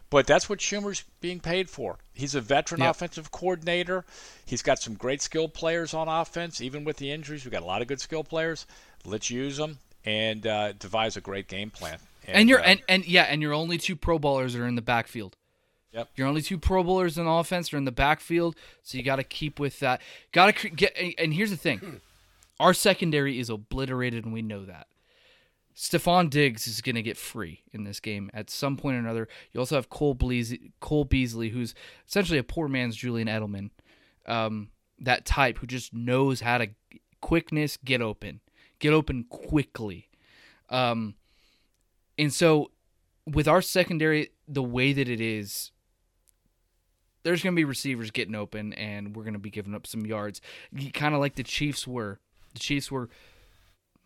[0.09, 1.99] But that's what Shurmur's being paid for.
[2.15, 2.91] He's a veteran Yep.
[2.93, 4.05] offensive coordinator.
[4.45, 6.61] He's got some great skilled players on offense.
[6.61, 8.67] Even with the injuries, we've got a lot of good skilled players.
[9.05, 11.99] Let's use them and uh, devise a great game plan.
[12.29, 14.83] and, you're uh, and, and yeah, and your only two Pro Bowlers are in the
[14.83, 15.35] backfield.
[15.97, 16.11] Yep.
[16.17, 19.25] Your only two Pro Bowlers in offense are in the backfield, so you got to
[19.25, 20.03] keep with that.
[20.31, 20.95] Got to cre- get.
[21.19, 22.03] And here's the thing,
[22.61, 24.89] our secondary is obliterated, and we know that.
[25.75, 29.27] Stefon Diggs is going to get free in this game at some point or another.
[29.53, 31.75] You also have Cole Beasley, Cole Beasley, who's
[32.07, 33.71] essentially a poor man's Julian Edelman,
[34.27, 34.69] um,
[34.99, 36.69] that type who just knows how to
[37.23, 38.41] quickness get open,
[38.79, 40.09] get open quickly.
[40.69, 41.15] Um,
[42.19, 42.71] and so
[43.27, 45.73] with our secondary, the way that it is,
[47.27, 50.07] there's going to be receivers getting open, and we're going to be giving up some
[50.07, 50.41] yards,
[50.93, 52.21] kind of like the Chiefs were.
[52.55, 53.09] The Chiefs were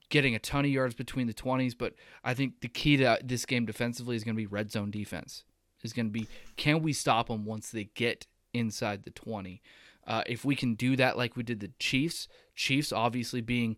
[0.08, 1.92] getting a ton of yards between the 20s, but
[2.24, 5.44] I think the key to this game defensively is going to be red zone defense.
[5.82, 9.60] Is going to be can we stop them once they get inside the 20?
[10.06, 13.76] Uh, if we can do that like we did the Chiefs, Chiefs obviously being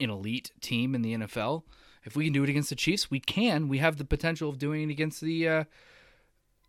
[0.00, 1.62] an elite team in the NFL.
[2.04, 3.68] If we can do it against the Chiefs, we can.
[3.68, 5.64] We have the potential of doing it against the uh,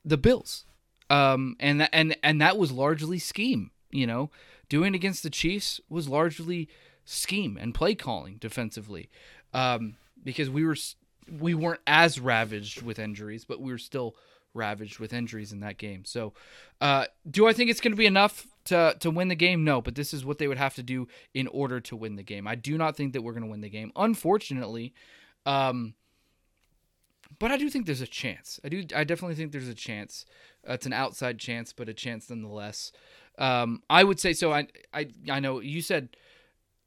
[0.05, 0.65] the Bills,
[1.10, 3.72] um, and that, and and that was largely scheme.
[3.91, 4.32] You know,
[4.70, 6.70] doing against the Chiefs was largely
[7.06, 9.10] scheme and play calling defensively,
[9.53, 10.76] um, because we were
[11.39, 14.16] we weren't as ravaged with injuries, but we were still
[14.53, 16.06] ravaged with injuries in that game.
[16.06, 16.34] So,
[16.82, 19.64] uh, do I think it's going to be enough to to win the game?
[19.64, 22.24] No, but this is what they would have to do in order to win the
[22.24, 22.47] game.
[22.47, 23.91] I do not think that we're going to win the game.
[23.95, 24.93] Unfortunately,
[25.45, 25.93] um,
[27.39, 28.59] but I do think there's a chance.
[28.63, 28.84] I do.
[28.95, 30.26] I definitely think there's a chance.
[30.67, 32.91] Uh, it's an outside chance, but a chance nonetheless.
[33.38, 34.53] Um, I would say so.
[34.53, 36.09] I I I know you said.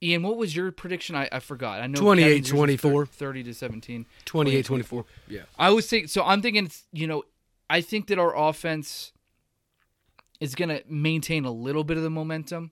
[0.01, 1.17] Ian, what was your prediction?
[1.17, 1.81] I, I forgot.
[1.81, 3.07] I know 28, Kevin's yours is 24.
[3.07, 4.07] 30 to 17.
[4.27, 5.05] 28 24.
[5.27, 5.41] Yeah.
[5.59, 6.23] I was think so.
[6.23, 7.25] I'm thinking, it's, you know,
[7.69, 9.11] I think that our offense
[10.39, 12.71] is going to maintain a little bit of the momentum.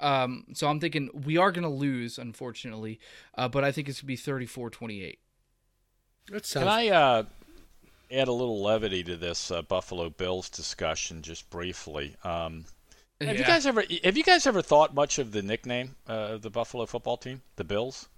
[0.00, 2.98] Um, so I'm thinking we are going to lose, unfortunately,
[3.36, 5.18] uh, but I think it's going to be 34 28.
[6.30, 7.22] That sounds Can I uh,
[8.10, 12.16] add a little levity to this uh, Buffalo Bills discussion just briefly?
[12.24, 12.64] Um,
[13.20, 16.42] have you guys ever have you guys ever thought much of the nickname uh, of
[16.42, 18.08] the Buffalo football team, the Bills?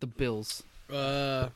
[0.00, 0.62] the Bills?
[0.92, 1.48] uh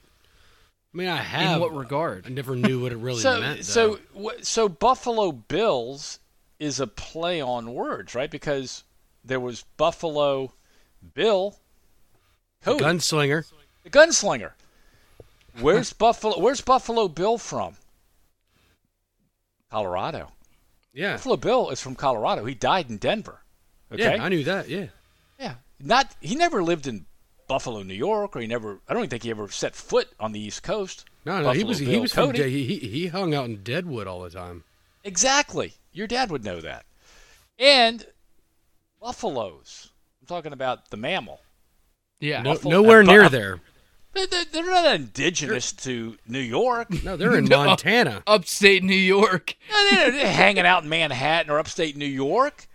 [0.93, 2.27] I mean I have In what regard?
[2.27, 3.65] I never knew what it really so meant.
[3.65, 4.31] so though.
[4.31, 6.19] wh- so Buffalo Bills
[6.59, 8.31] is a play on words, right?
[8.31, 8.83] Because
[9.25, 10.53] there was Buffalo
[11.15, 11.57] Bill,
[12.65, 13.51] Cody, gunslinger.
[13.85, 14.51] the gunslinger.
[15.59, 16.39] Where's Buffalo?
[16.39, 17.75] Where's Buffalo Bill from?
[19.71, 20.33] Colorado.
[20.93, 21.13] Yeah.
[21.13, 22.45] Buffalo Bill is from Colorado.
[22.45, 23.41] He died in Denver.
[23.93, 24.17] Okay.
[24.17, 24.69] Yeah, I knew that.
[24.69, 24.87] Yeah.
[25.39, 25.55] Yeah.
[25.81, 27.07] Not he never lived in
[27.49, 28.81] Buffalo, New York, or he never.
[28.89, 31.05] I don't even think he ever set foot on the East Coast.
[31.25, 33.47] No, no, he Buffalo was he Bill was from De- he he he hung out
[33.47, 34.65] in Deadwood all the time.
[35.05, 35.75] Exactly.
[35.93, 36.85] Your dad would know that.
[37.59, 38.07] And
[39.01, 39.91] buffaloes.
[40.21, 41.41] I'm talking about the mammal.
[42.21, 42.43] Yeah.
[42.43, 43.61] No, Buffalo- nowhere uh, near Bu- there.
[44.13, 47.03] They're, they're- they're not indigenous to New York.
[47.05, 47.65] No, they're in No.
[47.65, 48.23] Montana.
[48.27, 49.55] Upstate New York.
[49.91, 52.67] they're, they're hanging out in Manhattan or upstate New York.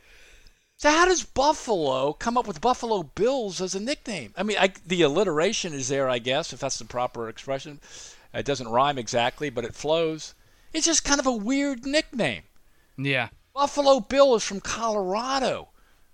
[0.77, 4.33] So how does Buffalo come up with Buffalo Bills as a nickname?
[4.38, 7.79] I mean, I, the alliteration is there, I guess, if that's the proper expression.
[8.33, 10.36] It doesn't rhyme exactly, but it flows.
[10.73, 12.43] It's just kind of a weird nickname.
[12.97, 13.29] Yeah.
[13.53, 15.69] Buffalo Bill is from Colorado,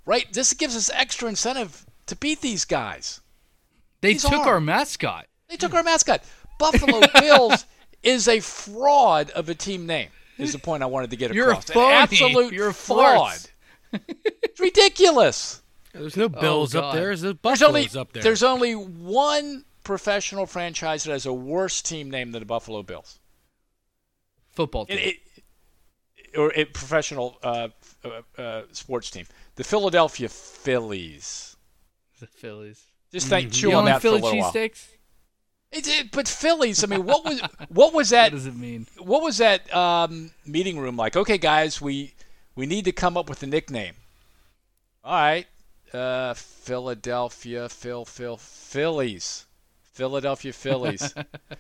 [0.06, 0.32] right?
[0.32, 3.22] This gives us extra incentive to beat these guys.
[4.02, 4.56] They These took are.
[4.56, 5.28] our mascot.
[5.48, 6.24] They took our mascot.
[6.58, 7.66] Buffalo Bills
[8.04, 10.10] is a fraud of a team name.
[10.38, 11.70] Is the point I wanted to get You're a across?
[11.70, 13.38] An absolute You're a fraud.
[13.94, 15.62] it's ridiculous.
[15.94, 17.08] There's no Bills up there.
[17.08, 18.24] There's, There's Buffaloes only up there.
[18.24, 23.20] there's only one professional franchise that has a worse team name than the Buffalo Bills.
[24.52, 24.98] Football team.
[24.98, 25.18] It,
[26.26, 27.68] it, or a professional uh,
[28.06, 29.26] uh, uh, sports team,
[29.56, 31.58] the Philadelphia Phillies.
[32.20, 32.86] the Phillies.
[33.12, 33.54] Just think, Mhm.
[33.54, 34.54] chew You on only that for a Philly little while.
[34.54, 34.86] cheesesteaks?
[35.72, 36.84] It's it, but Phillies.
[36.84, 38.32] I mean, what was what was that?
[38.32, 38.88] What does it mean?
[39.00, 41.16] What was that um, meeting room like?
[41.16, 42.14] Okay, guys, we
[42.56, 43.96] we need to come up with a nickname.
[45.04, 45.48] All right.
[45.94, 49.46] Uh, Philadelphia, Phil, Phil, Phillies.
[49.94, 51.14] Philadelphia Phillies.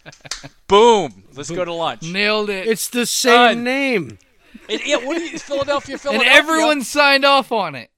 [0.68, 1.24] Boom.
[1.34, 2.04] Let's go to lunch.
[2.04, 2.68] Nailed it.
[2.68, 3.64] It's the same Done.
[3.64, 4.20] name.
[4.70, 7.89] And, yeah, what do you, Philadelphia, and everyone signed off on it.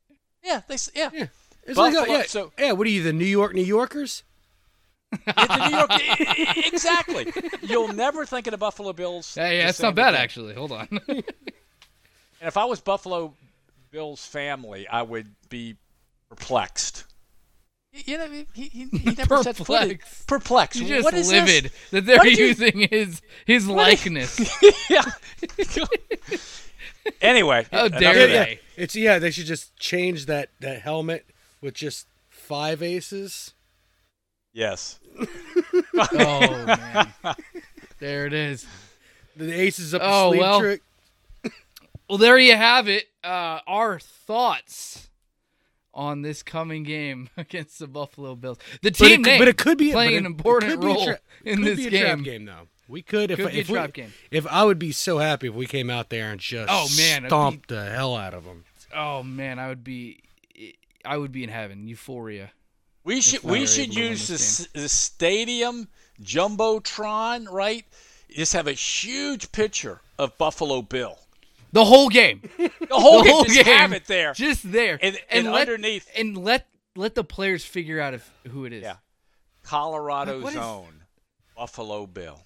[0.43, 1.09] Yeah, they, s- yeah.
[1.13, 1.27] Yeah.
[1.65, 2.71] It's Buffalo- like, yeah, so- yeah.
[2.73, 4.23] What are you, the New York New Yorkers?
[5.11, 7.31] The New York, exactly.
[7.61, 9.35] You'll never think of the Buffalo Bills.
[9.35, 10.21] Hey, the that's not bad again.
[10.23, 10.53] actually.
[10.55, 10.87] Hold on.
[11.07, 13.33] And if I was Buffalo
[13.89, 15.77] Bills family, I would be
[16.27, 17.05] perplexed.
[17.93, 20.27] You know, he, he, he never set foot in- Perplexed.
[20.27, 20.79] Perplexed.
[20.81, 21.89] You're just what is livid this?
[21.91, 24.63] that they're What did you- using his his What did- likeness.
[24.89, 25.03] yeah.
[27.21, 28.33] anyway, How dare they?
[28.51, 29.19] Yeah, it's yeah.
[29.19, 31.25] They should just change that that helmet
[31.63, 33.53] with just five aces.
[34.53, 34.99] Yes.
[35.97, 37.35] oh man,
[37.99, 38.67] there it is.
[39.35, 40.59] The aces up the Oh, sleeve well.
[40.59, 40.81] trick.
[42.09, 43.05] Well, there you have it.
[43.23, 45.09] Uh, our thoughts
[45.93, 48.57] on this coming game against the Buffalo Bills.
[48.81, 50.71] The But team it, name but it could be playing but an it- it important
[50.73, 52.01] could be a role tra- in this be a game.
[52.03, 52.67] trap game though.
[52.89, 54.13] We could if Could be a if we, trap game.
[54.29, 57.19] if I would be so happy if we came out there and just Oh, man,
[57.19, 58.65] it'd stomped the hell out of them.
[58.93, 60.19] Oh man, I would be,
[61.05, 61.87] I would be in heaven.
[61.87, 62.51] Euphoria.
[63.03, 65.89] We should we should use the, this the stadium
[66.21, 67.85] jumbotron, right?
[68.29, 71.17] Just have a huge picture of Buffalo Bill.
[71.71, 72.41] The whole game.
[72.83, 73.65] The whole the game, just game.
[73.77, 74.33] have it there.
[74.33, 74.99] Just there.
[75.01, 78.83] And- and let, underneath- And let let the players figure out if who it is.
[78.83, 78.97] Yeah.
[79.63, 81.03] Colorado's What is- own
[81.55, 82.45] Buffalo Bill.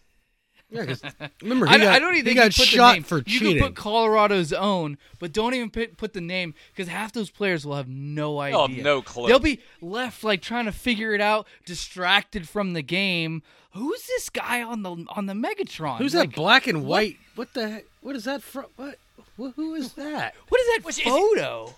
[0.69, 1.01] Yeah, 'cause
[1.41, 3.03] remember he I, got, I don't even he think got you put shot the name.
[3.03, 3.57] for you cheating.
[3.59, 7.65] can put Colorado's own, but don't even put, put the name because half those players
[7.65, 8.57] will have no idea.
[8.83, 9.27] They'll no clue.
[9.27, 13.43] They'll be left like trying to figure it out, distracted from the game.
[13.71, 15.99] Who's this guy on the on the Megatron?
[15.99, 17.17] Who's Like, that black and white?
[17.35, 17.85] What the heck?
[18.01, 18.65] What is that from?
[18.75, 18.97] What?
[19.37, 20.33] Who is that?
[20.49, 21.75] What is that Which is- photo?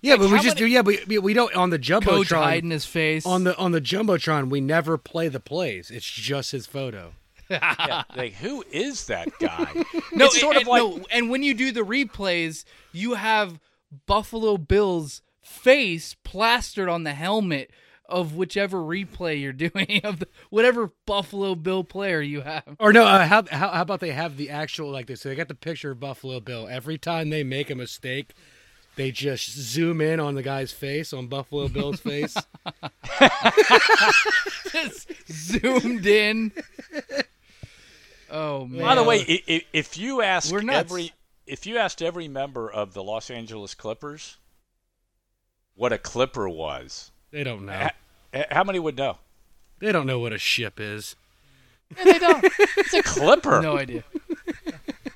[0.00, 0.66] Yeah, Like, but we just do.
[0.66, 2.04] Yeah, but we, we don't on the jumbotron.
[2.04, 3.26] Coach hiding his face.
[3.26, 5.90] On the on the jumbotron, we never play the plays.
[5.90, 7.14] It's just his photo.
[7.50, 9.72] Yeah, like who is that guy?
[10.12, 13.60] no, it's sort and, of like no, and when you do the replays, you have
[14.06, 17.70] Buffalo Bill's face plastered on the helmet
[18.08, 22.76] of whichever replay you're doing of the, whatever Buffalo Bill player you have.
[22.78, 25.20] Or no, uh, how, how how about they have the actual like this?
[25.20, 26.66] So they got the picture of Buffalo Bill.
[26.68, 28.32] Every time they make a mistake,
[28.96, 32.36] they just zoom in on the guy's face on Buffalo Bill's face.
[34.72, 36.52] Just zoomed in.
[38.30, 38.80] Oh man!
[38.82, 41.12] By the way, i- i- if you ask every
[41.46, 44.36] if you asked every member of the Los Angeles Clippers
[45.74, 47.72] what a Clipper was, they don't know.
[47.86, 47.92] h-
[48.34, 49.18] h- how many would know?
[49.78, 51.14] They don't know what a ship is.
[51.96, 52.44] Yeah, they don't.
[52.76, 53.62] it's a Clipper.
[53.62, 54.04] no idea.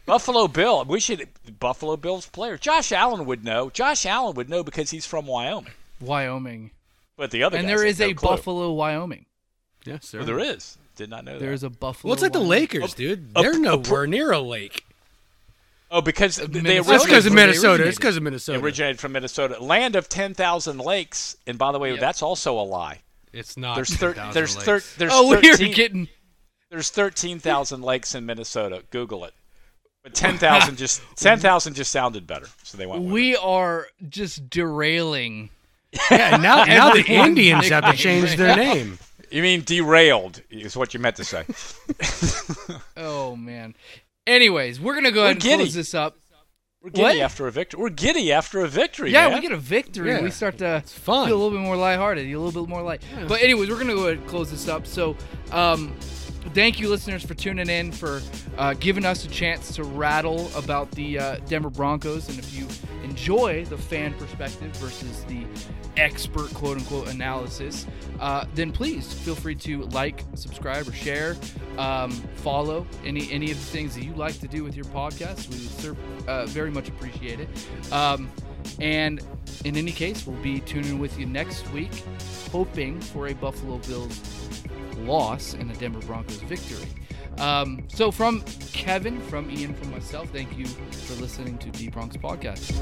[0.06, 0.84] Buffalo Bill.
[0.84, 2.56] We should Buffalo Bills player.
[2.56, 3.70] Josh Allen would know.
[3.70, 5.72] Josh Allen would know because he's from Wyoming.
[6.00, 6.70] Wyoming,
[7.16, 8.28] But the other and guys there no a clue.
[8.30, 9.26] Buffalo, Wyoming.
[9.84, 10.18] Yes, sir.
[10.18, 10.76] Well, there is.
[10.96, 11.68] Did not know There is that.
[11.68, 12.10] a Buffalo.
[12.10, 12.50] Well, it's like the Wyoming.
[12.60, 13.30] Lakers, dude.
[13.34, 14.84] a- They're a nowhere near a lake.
[15.90, 16.64] Oh, because they Minnesota.
[16.64, 17.72] That's originated, because of where Minnesota.
[17.72, 17.96] It's originated.
[18.00, 18.58] because of Minnesota.
[18.60, 21.36] originated from Minnesota, land of ten thousand lakes.
[21.46, 22.00] And by the way, Yep.
[22.00, 23.00] that's also a lie.
[23.32, 23.74] It's not.
[23.76, 24.64] There's thir- 10,000 there's lakes.
[24.66, 26.08] thir- there's Oh, we're 13 getting.
[26.70, 28.84] there's thirteen thousand lakes in Minnesota.
[28.90, 29.34] Google it.
[30.02, 33.02] But ten thousand just ten thousand just sounded better, so they went.
[33.02, 33.14] With it.
[33.14, 35.50] We are just derailing.
[36.10, 38.98] Yeah, now now the Indians have to change their name.
[39.32, 41.44] You mean derailed is what you meant to say.
[42.96, 43.74] Oh man.
[44.26, 45.56] Anyways, we're gonna go ahead and giddy.
[45.64, 46.16] close this up.
[46.82, 47.16] We're giddy What?
[47.18, 47.80] after a victory.
[47.80, 49.12] We're giddy after a victory.
[49.12, 49.36] Yeah, man.
[49.36, 50.10] we get a victory.
[50.10, 50.20] Yeah.
[50.22, 51.26] We start to fun.
[51.28, 53.02] feel a little bit more lighthearted, a little bit more light.
[53.28, 54.86] But anyways, we're gonna go ahead and close this up.
[54.86, 55.16] So,
[55.50, 55.94] um,
[56.54, 58.20] thank you, listeners, for tuning in, for
[58.58, 62.28] uh, giving us a chance to rattle about the uh, Denver Broncos.
[62.28, 62.66] And if you
[63.04, 65.44] enjoy the fan perspective versus the
[65.96, 67.86] expert quote unquote analysis,
[68.20, 71.36] uh, then please feel free to like, subscribe, or share,
[71.78, 75.48] um, follow any any of the things that you like to do with your podcast.
[75.50, 77.48] We would uh, very much appreciate it.
[77.92, 78.30] Um,
[78.80, 79.20] and
[79.64, 82.04] in any case, we'll be tuning with you next week,
[82.50, 84.20] hoping for a Buffalo Bills
[84.98, 86.88] loss and a Denver Broncos victory.
[87.38, 92.16] Um, so, from Kevin, from Ian, from myself, thank you for listening to D Bronx
[92.16, 92.72] Podcast.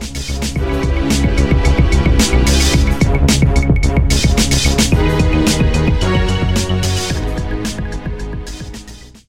[3.13, 3.45] Thank
[5.45, 5.50] you.